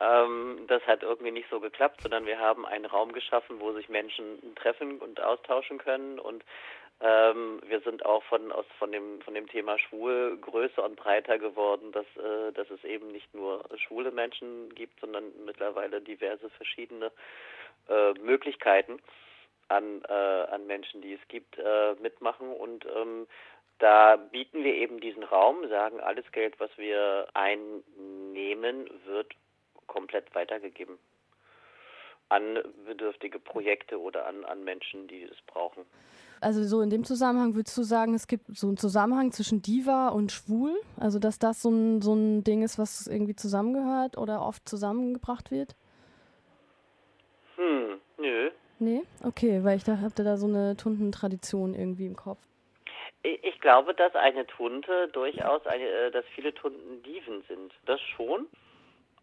[0.00, 3.90] Ähm, das hat irgendwie nicht so geklappt, sondern wir haben einen Raum geschaffen, wo sich
[3.90, 6.42] Menschen treffen und austauschen können und
[7.00, 11.38] ähm, wir sind auch von, aus, von, dem, von dem Thema schwul größer und breiter
[11.38, 17.12] geworden, dass, äh, dass es eben nicht nur schwule Menschen gibt, sondern mittlerweile diverse verschiedene
[17.88, 18.98] äh, Möglichkeiten
[19.68, 22.50] an, äh, an Menschen, die es gibt, äh, mitmachen.
[22.50, 23.26] Und ähm,
[23.78, 29.32] da bieten wir eben diesen Raum, sagen, alles Geld, was wir einnehmen, wird
[29.86, 30.98] komplett weitergegeben
[32.28, 35.84] an bedürftige Projekte oder an, an Menschen, die es brauchen.
[36.40, 40.08] Also so in dem Zusammenhang würdest du sagen, es gibt so einen Zusammenhang zwischen Diva
[40.08, 40.74] und Schwul?
[40.98, 45.50] Also dass das so ein, so ein Ding ist, was irgendwie zusammengehört oder oft zusammengebracht
[45.50, 45.74] wird?
[47.56, 48.50] Hm, nö.
[48.78, 49.02] Nee?
[49.24, 52.38] Okay, weil ich da hatte da so eine Tuntentradition irgendwie im Kopf.
[53.22, 57.72] Ich glaube, dass eine Tunte durchaus, eine, äh, dass viele Tunten Diven sind.
[57.86, 58.46] Das schon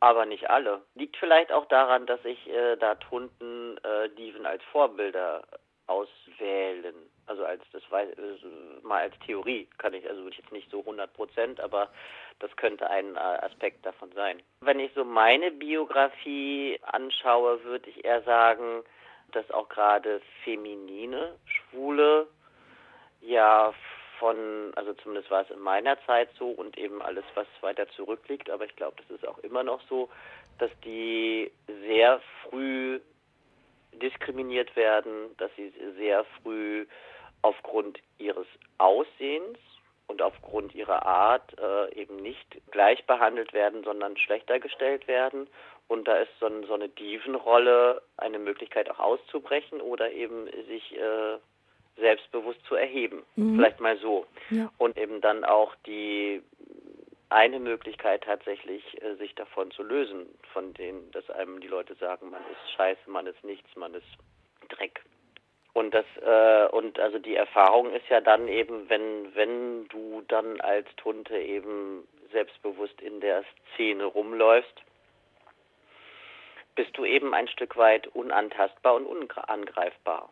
[0.04, 0.82] aber nicht alle.
[0.96, 5.44] Liegt vielleicht auch daran, dass ich äh, da Tunden äh, Diven als Vorbilder
[5.88, 7.82] auswählen Also als das
[8.84, 11.90] mal als Theorie kann ich, also jetzt nicht so 100 Prozent, aber
[12.40, 14.42] das könnte ein äh, Aspekt davon sein.
[14.62, 18.84] Wenn ich so meine Biografie anschaue, würde ich eher sagen,
[19.32, 22.28] dass auch gerade feminine Schwule
[23.22, 23.74] ja
[24.20, 28.50] von, also zumindest war es in meiner Zeit so und eben alles, was weiter zurückliegt,
[28.50, 30.10] aber ich glaube, das ist auch immer noch so,
[30.60, 31.52] dass die
[31.88, 33.00] sehr früh
[34.02, 36.86] diskriminiert werden, dass sie sehr früh
[37.42, 39.58] aufgrund ihres Aussehens
[40.08, 45.48] und aufgrund ihrer Art äh, eben nicht gleich behandelt werden, sondern schlechter gestellt werden.
[45.88, 50.96] Und da ist so, ein, so eine Divenrolle eine Möglichkeit auch auszubrechen oder eben sich
[50.98, 51.38] äh,
[51.98, 53.24] selbstbewusst zu erheben.
[53.36, 53.56] Mhm.
[53.56, 54.26] Vielleicht mal so.
[54.50, 54.72] Ja.
[54.78, 56.42] Und eben dann auch die
[57.34, 62.30] eine Möglichkeit tatsächlich, äh, sich davon zu lösen, von denen, dass einem die Leute sagen,
[62.30, 64.08] man ist scheiße, man ist nichts, man ist
[64.70, 65.02] Dreck.
[65.74, 70.62] Und das äh, und also die Erfahrung ist ja dann eben, wenn wenn du dann
[70.62, 73.44] als Tunte eben selbstbewusst in der
[73.74, 74.82] Szene rumläufst,
[76.76, 80.30] bist du eben ein Stück weit unantastbar und unangreifbar.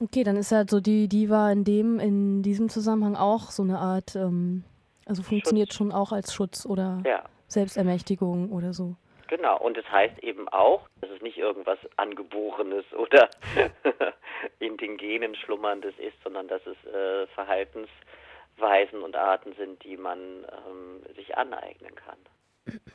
[0.00, 3.78] Okay, dann ist ja so die Diva in dem in diesem Zusammenhang auch so eine
[3.78, 4.64] Art, ähm,
[5.06, 5.76] also funktioniert Schutz.
[5.76, 7.24] schon auch als Schutz oder ja.
[7.48, 8.96] Selbstermächtigung oder so.
[9.28, 13.30] Genau, und es das heißt eben auch, dass es nicht irgendwas Angeborenes oder
[14.58, 20.18] in den Genen schlummerndes ist, sondern dass es äh, Verhaltensweisen und Arten sind, die man
[20.18, 22.18] ähm, sich aneignen kann.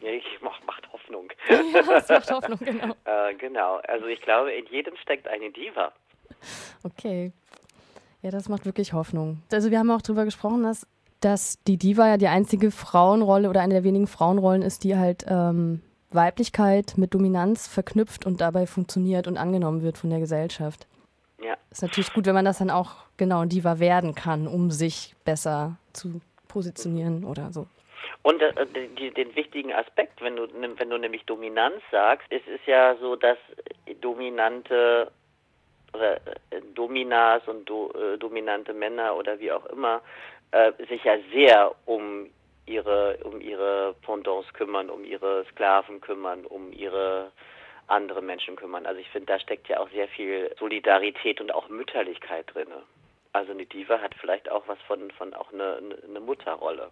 [0.02, 1.32] Ich mach, macht Hoffnung.
[1.50, 2.96] Ja, das macht Hoffnung, genau.
[3.06, 5.94] äh, genau, also ich glaube, in jedem steckt eine Diva.
[6.84, 7.32] Okay.
[8.22, 9.42] Ja, das macht wirklich Hoffnung.
[9.52, 10.88] Also wir haben auch darüber gesprochen, dass,
[11.26, 15.26] dass die Diva ja die einzige Frauenrolle oder eine der wenigen Frauenrollen ist, die halt
[15.28, 20.88] ähm, Weiblichkeit mit Dominanz verknüpft und dabei funktioniert und angenommen wird von der Gesellschaft.
[21.42, 21.56] Ja.
[21.72, 25.78] Ist natürlich gut, wenn man das dann auch genau Diva werden kann, um sich besser
[25.94, 27.66] zu positionieren oder so.
[28.22, 28.54] Und äh,
[28.98, 33.16] die, den wichtigen Aspekt, wenn du, wenn du nämlich Dominanz sagst, ist es ja so,
[33.16, 33.38] dass
[34.00, 35.12] dominante
[35.96, 40.02] oder äh, Dominas und do, äh, dominante Männer oder wie auch immer
[40.52, 42.30] äh, sich ja sehr um
[42.66, 47.32] ihre, um ihre Pendants kümmern, um ihre Sklaven kümmern, um ihre
[47.88, 48.86] andere Menschen kümmern.
[48.86, 52.68] Also ich finde, da steckt ja auch sehr viel Solidarität und auch Mütterlichkeit drin.
[53.34, 56.90] Also eine Diva hat vielleicht auch was von, von auch eine, eine Mutterrolle.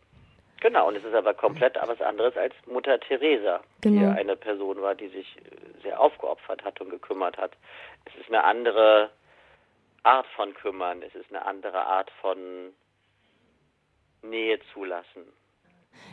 [0.63, 4.13] Genau, und es ist aber komplett was anderes als Mutter Teresa, genau.
[4.13, 5.35] die eine Person war, die sich
[5.81, 7.51] sehr aufgeopfert hat und gekümmert hat.
[8.05, 9.09] Es ist eine andere
[10.03, 12.73] Art von Kümmern, es ist eine andere Art von
[14.23, 15.23] Nähe zulassen.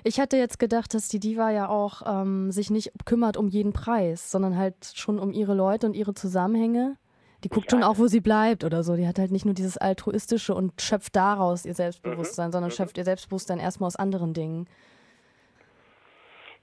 [0.05, 3.73] Ich hatte jetzt gedacht, dass die Diva ja auch ähm, sich nicht kümmert um jeden
[3.73, 6.97] Preis, sondern halt schon um ihre Leute und ihre Zusammenhänge.
[7.45, 8.97] Die guckt schon auch, wo sie bleibt oder so.
[8.97, 12.53] Die hat halt nicht nur dieses altruistische und schöpft daraus ihr Selbstbewusstsein, mhm.
[12.53, 12.75] sondern mhm.
[12.75, 14.69] schöpft ihr Selbstbewusstsein erstmal aus anderen Dingen.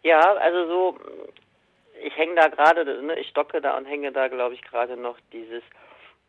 [0.03, 0.97] Ja, also so,
[2.03, 5.17] ich hänge da gerade, ne, ich stocke da und hänge da, glaube ich, gerade noch
[5.33, 5.63] dieses,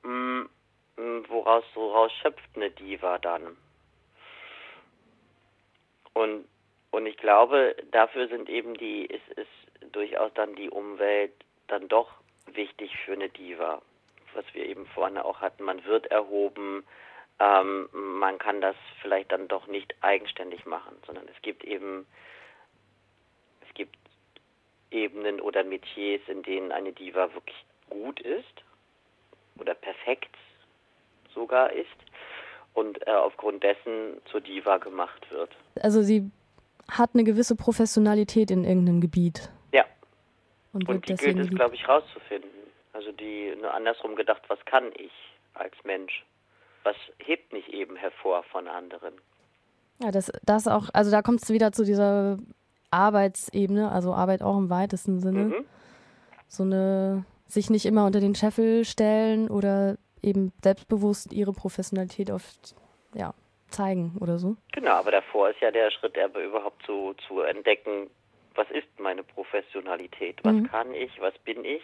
[0.02, 0.48] mh, mm,
[0.96, 3.56] mh, mm, woraus so raus schöpft eine Diva dann.
[6.18, 6.46] Und
[6.90, 11.32] und ich glaube, dafür sind eben die, ist, ist durchaus dann die Umwelt
[11.66, 12.10] dann doch
[12.46, 13.82] wichtig für eine Diva.
[14.34, 16.84] Was wir eben vorne auch hatten, man wird erhoben,
[17.40, 22.06] ähm, man kann das vielleicht dann doch nicht eigenständig machen, sondern es gibt eben,
[23.66, 23.96] es gibt
[24.90, 28.64] Ebenen oder Metiers, in denen eine Diva wirklich gut ist
[29.58, 30.34] oder perfekt
[31.34, 31.86] sogar ist
[32.74, 35.54] und äh, aufgrund dessen zur Diva gemacht wird.
[35.82, 36.30] Also sie
[36.90, 39.50] hat eine gewisse Professionalität in irgendeinem Gebiet.
[39.72, 39.84] Ja.
[40.72, 42.50] Und, und die gilt es, glaube ich, rauszufinden.
[42.92, 45.12] Also die, nur andersrum gedacht, was kann ich
[45.54, 46.24] als Mensch?
[46.84, 49.14] Was hebt mich eben hervor von anderen?
[50.02, 52.38] Ja, das, das auch, also da kommt es wieder zu dieser
[52.90, 55.44] Arbeitsebene, also Arbeit auch im weitesten Sinne.
[55.44, 55.64] Mhm.
[56.46, 62.42] So eine, sich nicht immer unter den Scheffel stellen oder eben selbstbewusst ihre Professionalität auf,
[63.14, 63.34] ja,
[63.70, 64.56] zeigen oder so.
[64.72, 68.10] Genau, aber davor ist ja der Schritt, aber überhaupt zu, zu entdecken,
[68.54, 70.68] was ist meine Professionalität, was mhm.
[70.70, 71.82] kann ich, was bin ich.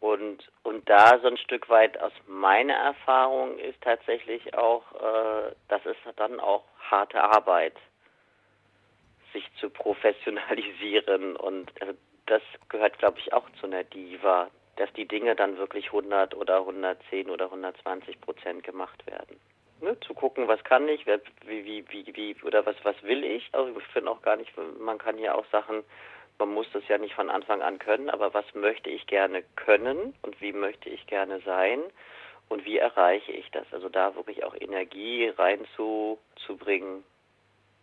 [0.00, 5.84] Und, und da so ein Stück weit aus meiner Erfahrung ist tatsächlich auch, äh, das
[5.84, 7.74] ist dann auch harte Arbeit,
[9.32, 11.36] sich zu professionalisieren.
[11.36, 11.94] Und äh,
[12.26, 16.60] das gehört, glaube ich, auch zu einer Diva, dass die Dinge dann wirklich 100 oder
[16.60, 19.38] 110 oder 120 Prozent gemacht werden
[19.82, 23.24] ne, zu gucken, was kann ich, wer, wie, wie, wie, wie, oder was, was will
[23.24, 23.48] ich.
[23.52, 25.82] Also ich finde auch gar nicht, man kann ja auch Sachen,
[26.38, 30.14] man muss das ja nicht von Anfang an können, aber was möchte ich gerne können
[30.22, 31.80] und wie möchte ich gerne sein
[32.48, 33.66] Und wie erreiche ich das?
[33.72, 37.04] Also da wirklich auch Energie reinzubringen,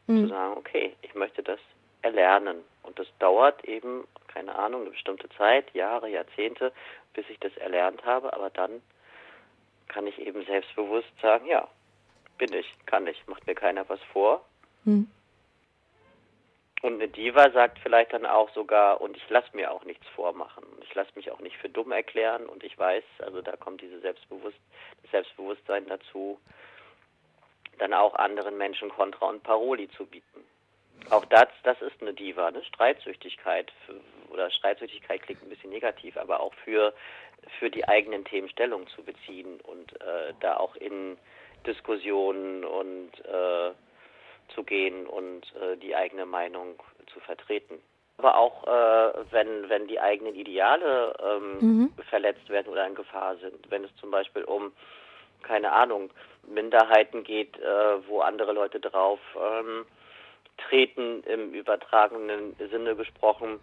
[0.07, 0.23] mhm.
[0.23, 1.59] zu sagen, okay, ich möchte das
[2.01, 2.63] erlernen.
[2.83, 6.71] Und das dauert eben, keine Ahnung, eine bestimmte Zeit, Jahre, Jahrzehnte,
[7.13, 8.81] bis ich das erlernt habe, aber dann
[9.87, 11.67] kann ich eben selbstbewusst sagen, ja,
[12.37, 14.45] bin ich, kann ich, macht mir keiner was vor.
[14.83, 15.09] Mhm.
[16.83, 20.63] Und eine Diva sagt vielleicht dann auch sogar, und ich lasse mir auch nichts vormachen.
[20.83, 23.99] Ich lasse mich auch nicht für dumm erklären und ich weiß, also da kommt diese
[23.99, 24.59] Selbstbewusst
[25.11, 26.39] Selbstbewusstsein dazu,
[27.79, 30.43] dann auch anderen Menschen Kontra und Paroli zu bieten.
[31.09, 33.71] Auch das, das ist eine Diva, eine Streitsüchtigkeit.
[33.85, 33.99] Für,
[34.31, 36.93] oder Streitsüchtigkeit klingt ein bisschen negativ, aber auch für,
[37.59, 41.17] für die eigenen Themen Stellung zu beziehen und äh, da auch in
[41.65, 43.71] Diskussionen und äh,
[44.53, 46.81] zu gehen und äh, die eigene Meinung
[47.13, 47.79] zu vertreten.
[48.17, 51.93] Aber auch äh, wenn, wenn die eigenen Ideale ähm, mhm.
[52.09, 54.71] verletzt werden oder in Gefahr sind, wenn es zum Beispiel um,
[55.43, 56.09] keine Ahnung,
[56.47, 59.85] Minderheiten geht, äh, wo andere Leute drauf ähm,
[60.57, 63.59] treten, im übertragenen Sinne gesprochen,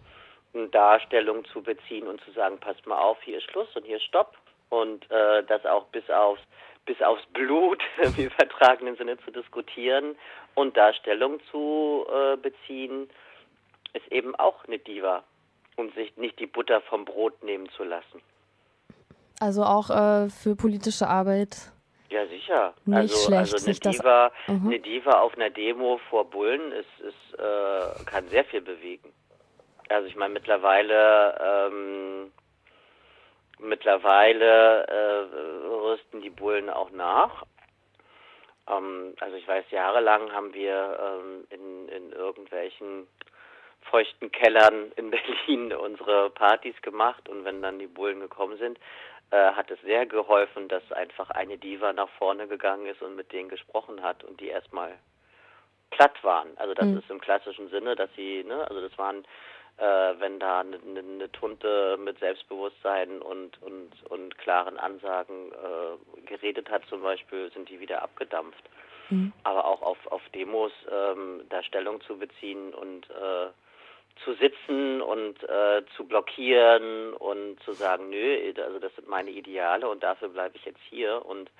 [0.71, 4.05] Darstellung zu beziehen und zu sagen, passt mal auf, hier ist Schluss und hier ist
[4.05, 4.37] Stopp
[4.69, 6.41] und äh, das auch bis aufs
[6.85, 10.15] bis aufs Blut im übertragenen Sinne zu diskutieren
[10.53, 13.09] und Darstellung zu äh, beziehen,
[13.93, 15.23] ist eben auch eine Diva
[15.75, 18.21] um sich nicht die Butter vom Brot nehmen zu lassen.
[19.39, 21.71] Also auch äh, für politische Arbeit.
[22.09, 22.73] Ja, sicher.
[22.85, 26.71] Nicht also, schlecht, also eine, Diva, das, uh eine Diva auf einer Demo vor Bullen
[26.71, 29.11] ist, ist, äh, kann sehr viel bewegen.
[29.89, 31.37] Also ich meine, mittlerweile
[31.69, 32.31] ähm,
[33.59, 37.43] mittlerweile äh, rüsten die Bullen auch nach.
[38.69, 43.07] Ähm, also ich weiß, jahrelang haben wir ähm, in, in irgendwelchen
[43.81, 45.11] feuchten Kellern in
[45.47, 48.79] Berlin unsere Partys gemacht und wenn dann die Bullen gekommen sind,
[49.31, 53.31] äh, hat es sehr geholfen, dass einfach eine Diva nach vorne gegangen ist und mit
[53.31, 54.93] denen gesprochen hat und die erstmal
[55.91, 56.49] platt waren.
[56.57, 56.97] Also das mhm.
[56.97, 59.25] ist im klassischen Sinne, dass sie, ne, also das waren
[59.77, 66.69] äh, wenn da eine, eine, Tunte mit Selbstbewusstsein und, und, und klaren Ansagen äh, geredet
[66.69, 68.63] hat zum Beispiel, sind die wieder abgedampft.
[69.09, 69.33] Mhm.
[69.43, 73.47] Aber auch auf, auf Demos ähm, da Stellung zu beziehen und äh,
[74.23, 79.89] zu sitzen und äh, zu blockieren und zu sagen, nö, also das sind meine Ideale
[79.89, 81.51] und dafür bleibe ich jetzt hier und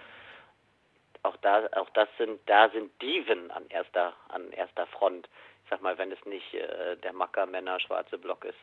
[1.24, 5.28] auch da auch das sind da sind Diven an erster an erster Front
[5.70, 8.60] sag mal, wenn es nicht äh, der Macker-Männer schwarze Block ist.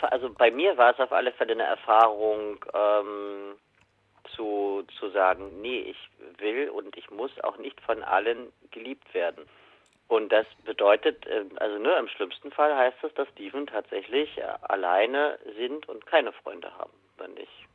[0.00, 3.56] Also bei mir war es auf alle Fälle eine Erfahrung, ähm,
[4.34, 9.48] zu, zu sagen, nee, ich will und ich muss auch nicht von allen geliebt werden.
[10.08, 14.42] Und das bedeutet, äh, also nur im schlimmsten Fall heißt es, dass Steven tatsächlich äh,
[14.62, 17.66] alleine sind und keine Freunde haben, wenn ich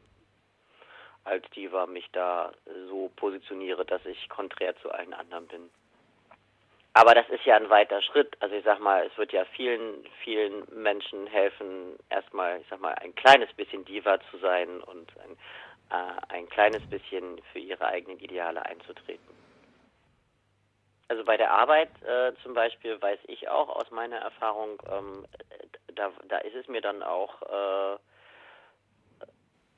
[1.23, 2.51] als Diva mich da
[2.87, 5.69] so positioniere, dass ich konträr zu allen anderen bin.
[6.93, 8.35] Aber das ist ja ein weiter Schritt.
[8.39, 12.95] Also ich sag mal, es wird ja vielen, vielen Menschen helfen, erstmal, ich sag mal,
[12.95, 15.37] ein kleines bisschen Diva zu sein und ein,
[15.91, 19.39] äh, ein kleines bisschen für ihre eigenen Ideale einzutreten.
[21.09, 25.25] Also bei der Arbeit äh, zum Beispiel weiß ich auch aus meiner Erfahrung, ähm,
[25.95, 27.97] da, da ist es mir dann auch äh,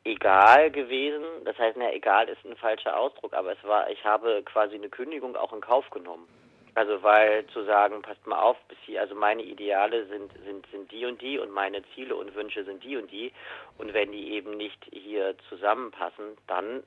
[0.04, 1.24] egal gewesen.
[1.46, 4.90] Das heißt, na, egal ist ein falscher Ausdruck, aber es war, ich habe quasi eine
[4.90, 6.28] Kündigung auch in Kauf genommen.
[6.74, 10.92] Also weil zu sagen, passt mal auf, bis hier, also meine Ideale sind, sind, sind
[10.92, 13.34] die und die und meine Ziele und Wünsche sind die und die.
[13.78, 16.84] Und wenn die eben nicht hier zusammenpassen, dann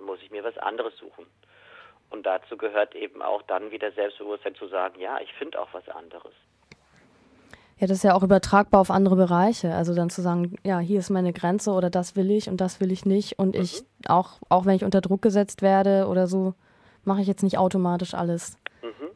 [0.00, 1.26] muss ich mir was anderes suchen.
[2.10, 5.86] Und dazu gehört eben auch dann wieder Selbstbewusstsein zu sagen, ja, ich finde auch was
[5.90, 6.32] anderes.
[7.78, 9.74] Ja, das ist ja auch übertragbar auf andere Bereiche.
[9.74, 12.80] Also dann zu sagen, ja, hier ist meine Grenze oder das will ich und das
[12.80, 13.38] will ich nicht.
[13.38, 13.60] Und mhm.
[13.60, 16.54] ich, auch, auch wenn ich unter Druck gesetzt werde oder so,
[17.04, 18.58] mache ich jetzt nicht automatisch alles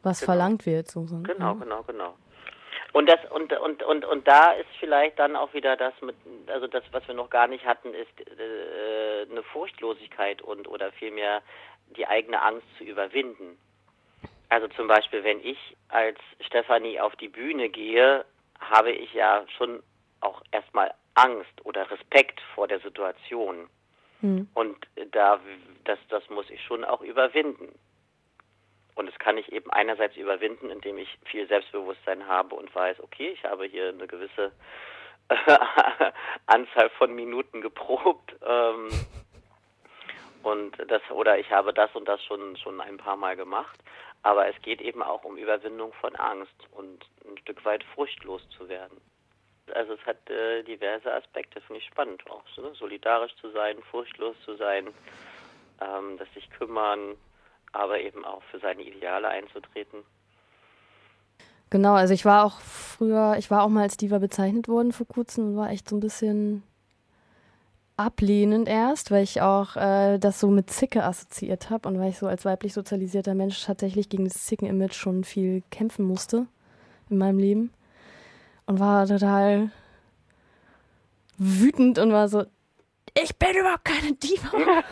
[0.03, 0.31] was genau.
[0.31, 0.89] verlangt wird.
[0.89, 1.17] So, so.
[1.23, 2.13] Genau, genau, genau.
[2.93, 6.15] Und das und und und und da ist vielleicht dann auch wieder das mit
[6.47, 11.41] also das was wir noch gar nicht hatten ist äh, eine Furchtlosigkeit und oder vielmehr
[11.97, 13.57] die eigene Angst zu überwinden.
[14.49, 15.57] Also zum Beispiel wenn ich
[15.89, 18.25] als Stefanie auf die Bühne gehe,
[18.59, 19.81] habe ich ja schon
[20.21, 23.69] auch erstmal Angst oder Respekt vor der Situation.
[24.21, 24.47] Hm.
[24.53, 24.77] Und
[25.11, 25.39] da
[25.85, 27.73] das das muss ich schon auch überwinden.
[28.95, 33.29] Und das kann ich eben einerseits überwinden, indem ich viel Selbstbewusstsein habe und weiß, okay,
[33.29, 34.51] ich habe hier eine gewisse
[36.45, 38.35] Anzahl von Minuten geprobt.
[38.45, 38.89] Ähm,
[40.43, 43.79] und das, oder ich habe das und das schon, schon ein paar Mal gemacht.
[44.21, 48.69] Aber es geht eben auch um Überwindung von Angst und ein Stück weit furchtlos zu
[48.69, 49.01] werden.
[49.73, 52.43] Also es hat äh, diverse Aspekte, finde ich spannend auch.
[52.57, 52.73] Ne?
[52.75, 54.87] Solidarisch zu sein, furchtlos zu sein,
[55.81, 57.15] ähm, dass sich kümmern,
[57.73, 60.03] aber eben auch für seine Ideale einzutreten.
[61.69, 65.07] Genau, also ich war auch früher, ich war auch mal als Diva bezeichnet worden vor
[65.07, 66.63] kurzem und war echt so ein bisschen
[67.97, 72.19] ablehnend erst, weil ich auch äh, das so mit Zicke assoziiert habe und weil ich
[72.19, 76.47] so als weiblich sozialisierter Mensch tatsächlich gegen das Zicken-Image schon viel kämpfen musste
[77.09, 77.73] in meinem Leben
[78.65, 79.71] und war total
[81.37, 82.45] wütend und war so,
[83.13, 84.83] ich bin überhaupt keine Diva.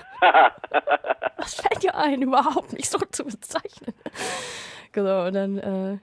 [1.38, 3.94] Was fällt dir ein, überhaupt nicht so zu bezeichnen?
[4.92, 5.98] Genau, und dann äh,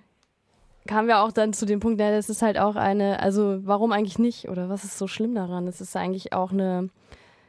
[0.86, 3.92] kamen wir auch dann zu dem Punkt, ja, das ist halt auch eine, also warum
[3.92, 5.68] eigentlich nicht oder was ist so schlimm daran?
[5.68, 6.90] Es ist eigentlich auch eine,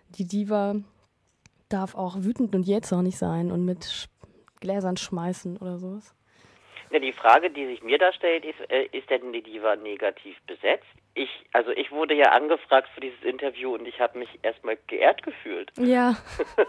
[0.09, 0.75] die Diva
[1.69, 4.09] darf auch wütend und jähzornig sein und mit
[4.59, 6.13] Gläsern schmeißen oder sowas.
[6.91, 10.35] Ja, die Frage, die sich mir da stellt, ist, äh, ist denn die Diva negativ
[10.47, 10.85] besetzt?
[11.13, 15.21] Ich, also ich wurde ja angefragt für dieses Interview und ich habe mich erstmal geehrt
[15.23, 15.71] gefühlt.
[15.77, 16.15] Ja.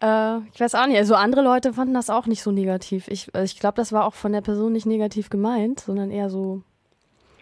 [0.00, 0.96] Äh, ich weiß auch nicht.
[0.96, 3.08] Also andere Leute fanden das auch nicht so negativ.
[3.08, 6.30] Ich, also ich glaube, das war auch von der Person nicht negativ gemeint, sondern eher
[6.30, 6.62] so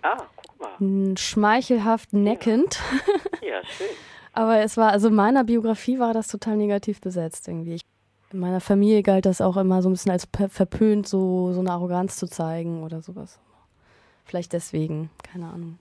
[0.01, 1.16] Ah, guck mal.
[1.18, 2.80] schmeichelhaft neckend.
[3.43, 3.89] Ja, schön.
[4.32, 7.74] Aber es war, also in meiner Biografie war das total negativ besetzt irgendwie.
[7.74, 7.82] Ich,
[8.33, 11.70] in meiner Familie galt das auch immer so ein bisschen als verpönt, so, so eine
[11.70, 13.41] Arroganz zu zeigen oder sowas.
[14.24, 15.79] Vielleicht deswegen, keine Ahnung.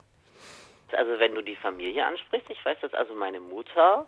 [0.91, 4.05] Also wenn du die Familie ansprichst, ich weiß, dass also meine Mutter,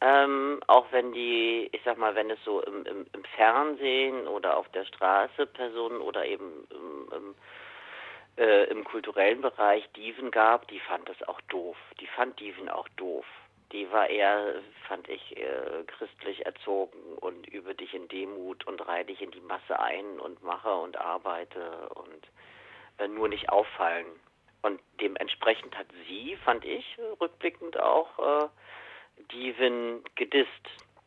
[0.00, 4.56] ähm, auch wenn die, ich sag mal, wenn es so im, im, im Fernsehen oder
[4.56, 7.34] auf der Straße Personen oder eben im, im,
[8.36, 11.76] äh, kulturellen Bereich Diven gab, die fand das auch doof.
[12.00, 13.24] Die fand Diven auch doof.
[13.74, 19.04] Die war eher, fand ich, äh, christlich erzogen und übe dich in Demut und reihe
[19.04, 22.28] dich in die Masse ein und mache und arbeite und
[22.98, 24.06] äh, nur nicht auffallen.
[24.62, 28.48] Und dementsprechend hat sie, fand ich, rückblickend auch äh,
[29.32, 30.48] Divin gedisst.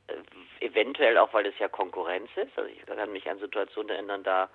[0.07, 2.51] Äh, eventuell auch, weil es ja Konkurrenz ist.
[2.57, 4.49] Also ich kann mich an Situationen erinnern, da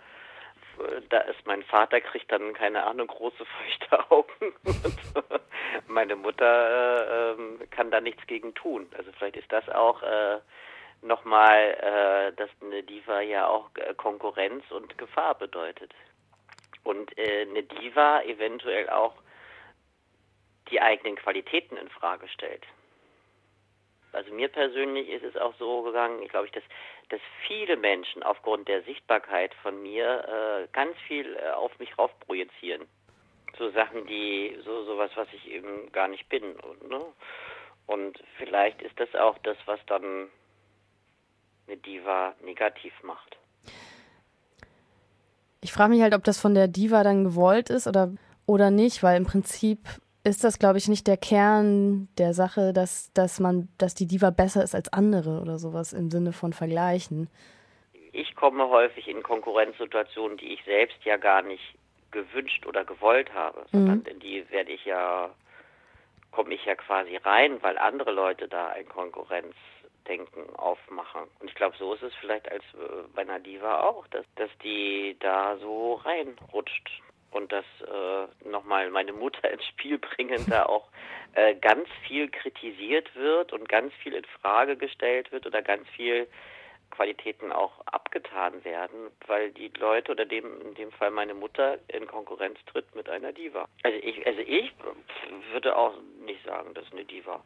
[1.09, 4.55] da ist mein Vater kriegt dann keine Ahnung große feuchte Augen
[5.87, 8.89] meine Mutter äh, ähm, kann da nichts gegen tun.
[8.97, 10.39] Also vielleicht ist das auch äh,
[11.03, 15.93] nochmal, äh, dass eine Diva ja auch äh, Konkurrenz und Gefahr bedeutet
[16.85, 19.14] und äh, eine Diva eventuell auch
[20.70, 22.64] die eigenen Qualitäten in Frage stellt.
[24.12, 26.62] Also mir persönlich ist es auch so gegangen, ich glaube, ich, dass,
[27.12, 30.24] dass viele Menschen aufgrund der Sichtbarkeit von mir
[30.64, 32.88] äh, ganz viel äh, auf mich rauf projizieren.
[33.58, 36.42] So Sachen, die, so sowas, was ich eben gar nicht bin.
[36.42, 37.04] Und, ne?
[37.86, 40.30] und vielleicht ist das auch das, was dann
[41.66, 43.36] eine Diva negativ macht.
[45.60, 48.10] Ich frage mich halt, ob das von der Diva dann gewollt ist oder,
[48.46, 49.80] oder nicht, weil im Prinzip
[50.24, 54.30] ist das, glaube ich, nicht der Kern der Sache, dass, dass man, dass die Diva
[54.30, 57.28] besser ist als andere oder sowas im Sinne von Vergleichen.
[58.12, 61.74] Ich komme häufig in Konkurrenzsituationen, die ich selbst ja gar nicht
[62.10, 65.30] gewünscht oder gewollt habe, sondern in die werde ich ja,
[66.30, 71.22] komme ich ja quasi rein, weil andere Leute da ein Konkurrenzdenken aufmachen.
[71.40, 74.50] Und ich glaube, so ist es vielleicht als äh, bei einer Diva auch, dass, dass
[74.62, 76.90] die da so reinrutscht
[77.33, 80.89] und dass äh, nochmal meine Mutter ins Spiel bringen, da auch
[81.35, 86.28] äh, ganz viel kritisiert wird und ganz viel in Frage gestellt wird oder ganz viel
[86.91, 92.07] Qualitäten auch abgetan werden, weil die Leute oder dem in dem Fall meine Mutter in
[92.07, 93.66] Konkurrenz tritt mit einer Diva.
[93.83, 94.72] Also ich also ich
[95.53, 95.95] würde auch
[96.26, 97.43] nicht sagen, dass eine Diva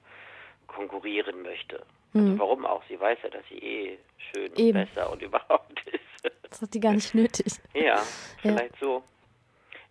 [0.67, 1.85] konkurrieren möchte.
[2.13, 2.83] Also warum auch?
[2.89, 3.99] Sie weiß ja, dass sie eh
[4.33, 4.85] schön und Eben.
[4.85, 6.33] besser und überhaupt ist.
[6.49, 7.53] Das hat die gar nicht nötig.
[7.75, 8.03] Ja,
[8.41, 9.05] vielleicht so.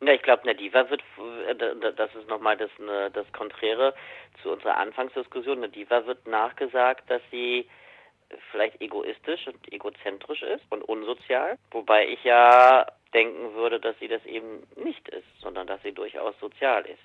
[0.01, 1.01] Na, ich glaube, eine Diva wird,
[1.47, 3.93] äh, da- da- das ist nochmal das, ne, das Konträre
[4.41, 5.57] zu unserer Anfangsdiskussion.
[5.59, 7.67] Eine Diva wird nachgesagt, dass sie
[8.51, 11.57] vielleicht egoistisch und egozentrisch ist und unsozial.
[11.71, 16.37] Wobei ich ja denken würde, dass sie das eben nicht ist, sondern dass sie durchaus
[16.39, 16.99] sozial ist.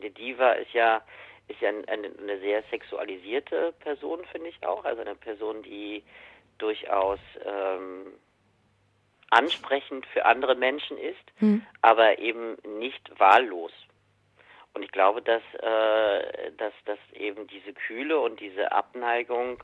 [0.00, 1.02] Eine Diva ist ja,
[1.46, 4.84] ist ja eine, eine sehr sexualisierte Person, finde ich auch.
[4.84, 6.02] Also eine Person, die
[6.58, 8.12] durchaus ähm,
[9.30, 11.16] ansprechend für andere Menschen ist,
[11.82, 13.72] aber eben nicht wahllos.
[14.74, 19.62] Und ich glaube, dass, äh, dass, dass eben diese Kühle und diese Abneigung,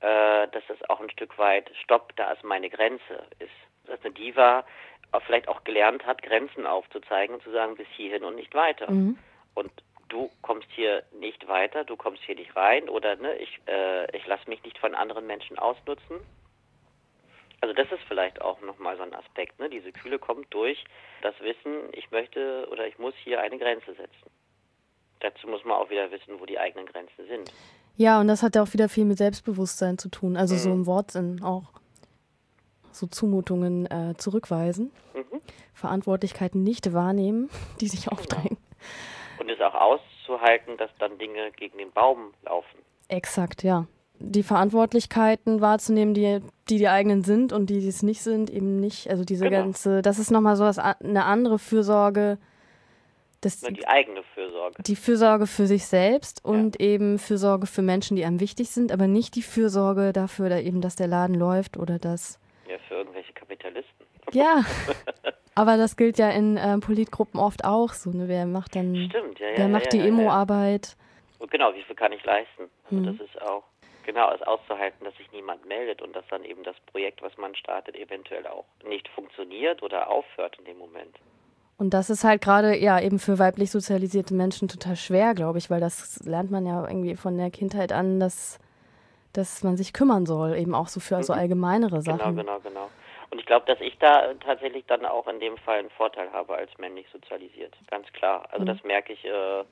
[0.00, 3.50] äh, dass das auch ein Stück weit Stopp, da ist meine Grenze ist.
[3.86, 4.64] Dass eine Diva
[5.26, 8.88] vielleicht auch gelernt hat, Grenzen aufzuzeigen und zu sagen, bis hierhin und nicht weiter.
[9.54, 9.70] Und
[10.08, 14.26] du kommst hier nicht weiter, du kommst hier nicht rein oder ne, ich, äh, ich
[14.26, 16.20] lasse mich nicht von anderen Menschen ausnutzen.
[17.60, 19.58] Also das ist vielleicht auch nochmal so ein Aspekt.
[19.58, 19.68] Ne?
[19.68, 20.82] Diese Kühle kommt durch
[21.22, 24.30] das Wissen, ich möchte oder ich muss hier eine Grenze setzen.
[25.20, 27.52] Dazu muss man auch wieder wissen, wo die eigenen Grenzen sind.
[27.96, 30.36] Ja, und das hat ja auch wieder viel mit Selbstbewusstsein zu tun.
[30.36, 30.58] Also mhm.
[30.58, 31.64] so im Wortsinn auch
[32.92, 35.40] so Zumutungen äh, zurückweisen, mhm.
[35.74, 37.50] Verantwortlichkeiten nicht wahrnehmen,
[37.80, 38.16] die sich genau.
[38.16, 38.56] aufdrängen.
[39.38, 42.78] Und es auch auszuhalten, dass dann Dinge gegen den Baum laufen.
[43.08, 43.86] Exakt, ja.
[44.22, 48.78] Die Verantwortlichkeiten wahrzunehmen, die, die die eigenen sind und die, die es nicht sind, eben
[48.78, 49.08] nicht.
[49.08, 49.62] Also diese genau.
[49.62, 52.38] ganze, das ist nochmal so was, eine andere Fürsorge.
[53.40, 54.82] Das, die eigene Fürsorge.
[54.82, 56.86] Die Fürsorge für sich selbst und ja.
[56.86, 60.82] eben Fürsorge für Menschen, die einem wichtig sind, aber nicht die Fürsorge dafür, da eben,
[60.82, 62.38] dass der Laden läuft oder dass.
[62.68, 64.06] Ja, für irgendwelche Kapitalisten.
[64.32, 64.62] Ja.
[65.54, 68.10] aber das gilt ja in äh, Politgruppen oft auch so.
[68.10, 68.28] Ne?
[68.28, 68.94] Wer macht dann.
[68.94, 69.56] Stimmt, ja, ja.
[69.56, 70.96] Wer macht ja, die Emo-Arbeit?
[71.50, 72.64] Genau, wie viel kann ich leisten?
[72.84, 73.06] Also mhm.
[73.06, 73.64] Das ist auch
[74.04, 77.54] genau es auszuhalten, dass sich niemand meldet und dass dann eben das Projekt, was man
[77.54, 81.16] startet, eventuell auch nicht funktioniert oder aufhört in dem Moment.
[81.78, 85.70] Und das ist halt gerade ja eben für weiblich sozialisierte Menschen total schwer, glaube ich,
[85.70, 88.58] weil das lernt man ja irgendwie von der Kindheit an, dass,
[89.32, 91.22] dass man sich kümmern soll, eben auch so für mhm.
[91.22, 92.36] so allgemeinere genau, Sachen.
[92.36, 92.90] Genau, genau, genau.
[93.30, 96.54] Und ich glaube, dass ich da tatsächlich dann auch in dem Fall einen Vorteil habe
[96.54, 97.74] als männlich sozialisiert.
[97.88, 98.46] Ganz klar.
[98.50, 98.66] Also mhm.
[98.66, 99.64] das merke ich äh,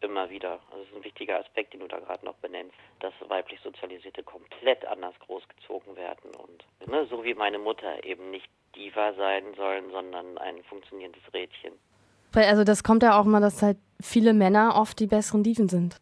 [0.00, 0.60] immer wieder.
[0.70, 4.22] Also das ist ein wichtiger Aspekt, den du da gerade noch benennst, dass weiblich Sozialisierte
[4.22, 9.90] komplett anders großgezogen werden und ne, so wie meine Mutter eben nicht Diva sein sollen,
[9.90, 11.72] sondern ein funktionierendes Rädchen.
[12.34, 16.00] Also das kommt ja auch mal, dass halt viele Männer oft die besseren Diven sind.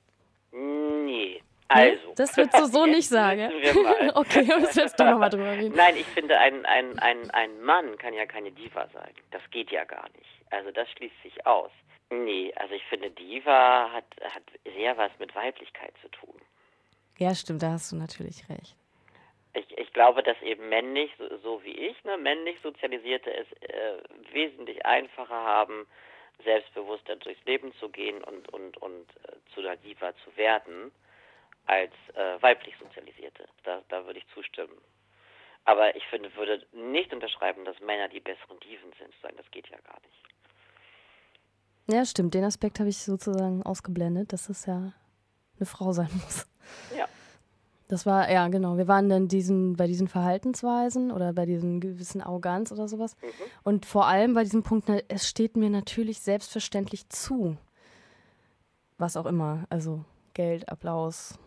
[0.53, 1.41] Nee.
[1.69, 2.15] Also.
[2.17, 3.51] Das würdest du so nicht sagen.
[4.15, 5.75] okay, das willst du nochmal drüber reden.
[5.77, 9.13] Nein, ich finde, ein, ein, ein, ein Mann kann ja keine Diva sein.
[9.31, 10.27] Das geht ja gar nicht.
[10.51, 11.71] Also das schließt sich aus.
[12.11, 16.41] Nee, also ich finde, Diva hat, hat sehr was mit Weiblichkeit zu tun.
[17.19, 18.77] Ja, stimmt, da hast du natürlich recht.
[19.55, 23.99] Ich, ich glaube, dass eben männlich, so, so wie ich, ne, männlich Sozialisierte es äh,
[24.33, 25.87] wesentlich einfacher haben,
[26.45, 30.93] selbstbewusster durchs Leben zu gehen und, und, und äh, zu der Diva zu werden,
[31.65, 33.49] als äh, weiblich Sozialisierte.
[33.65, 34.77] Da, da würde ich zustimmen.
[35.65, 39.13] Aber ich finde, würde nicht unterschreiben, dass Männer die besseren Diven sind.
[39.37, 40.23] Das geht ja gar nicht.
[41.89, 42.35] Ja, stimmt.
[42.35, 44.93] Den Aspekt habe ich sozusagen ausgeblendet, dass es ja
[45.59, 46.47] eine Frau sein muss.
[46.97, 47.07] Ja.
[47.89, 48.77] Das war, ja, genau.
[48.77, 53.15] Wir waren dann diesen, bei diesen Verhaltensweisen oder bei diesen gewissen Arroganz oder sowas.
[53.23, 53.29] Mhm.
[53.63, 57.57] Und vor allem bei diesem Punkt, es steht mir natürlich selbstverständlich zu.
[58.99, 59.67] Was auch immer.
[59.69, 61.39] Also Geld, Applaus,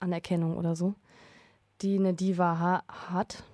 [0.00, 0.94] Anerkennung oder so.
[1.82, 3.44] Die eine Diva ha hat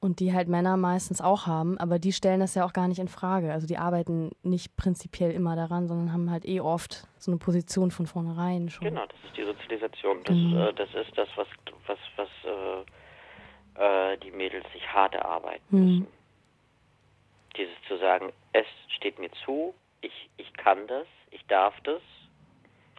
[0.00, 3.00] und die halt Männer meistens auch haben, aber die stellen das ja auch gar nicht
[3.00, 3.52] in Frage.
[3.52, 7.90] Also die arbeiten nicht prinzipiell immer daran, sondern haben halt eh oft so eine Position
[7.90, 8.86] von vornherein schon.
[8.88, 10.18] Genau, das ist die Sozialisation.
[10.24, 10.56] Das, mhm.
[10.56, 11.48] äh, das ist das, was,
[11.86, 15.84] was, was äh, äh, die Mädels sich hart erarbeiten mhm.
[15.84, 16.06] müssen.
[17.56, 22.00] Dieses zu sagen, es steht mir zu, ich, ich kann das, ich darf das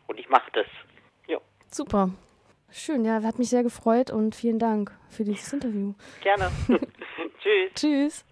[0.07, 0.65] und ich mache das.
[1.27, 1.37] Ja.
[1.71, 2.09] Super.
[2.71, 5.93] Schön, ja, hat mich sehr gefreut und vielen Dank für dieses Interview.
[6.21, 6.51] Gerne.
[7.39, 7.73] Tschüss.
[7.75, 8.25] Tschüss.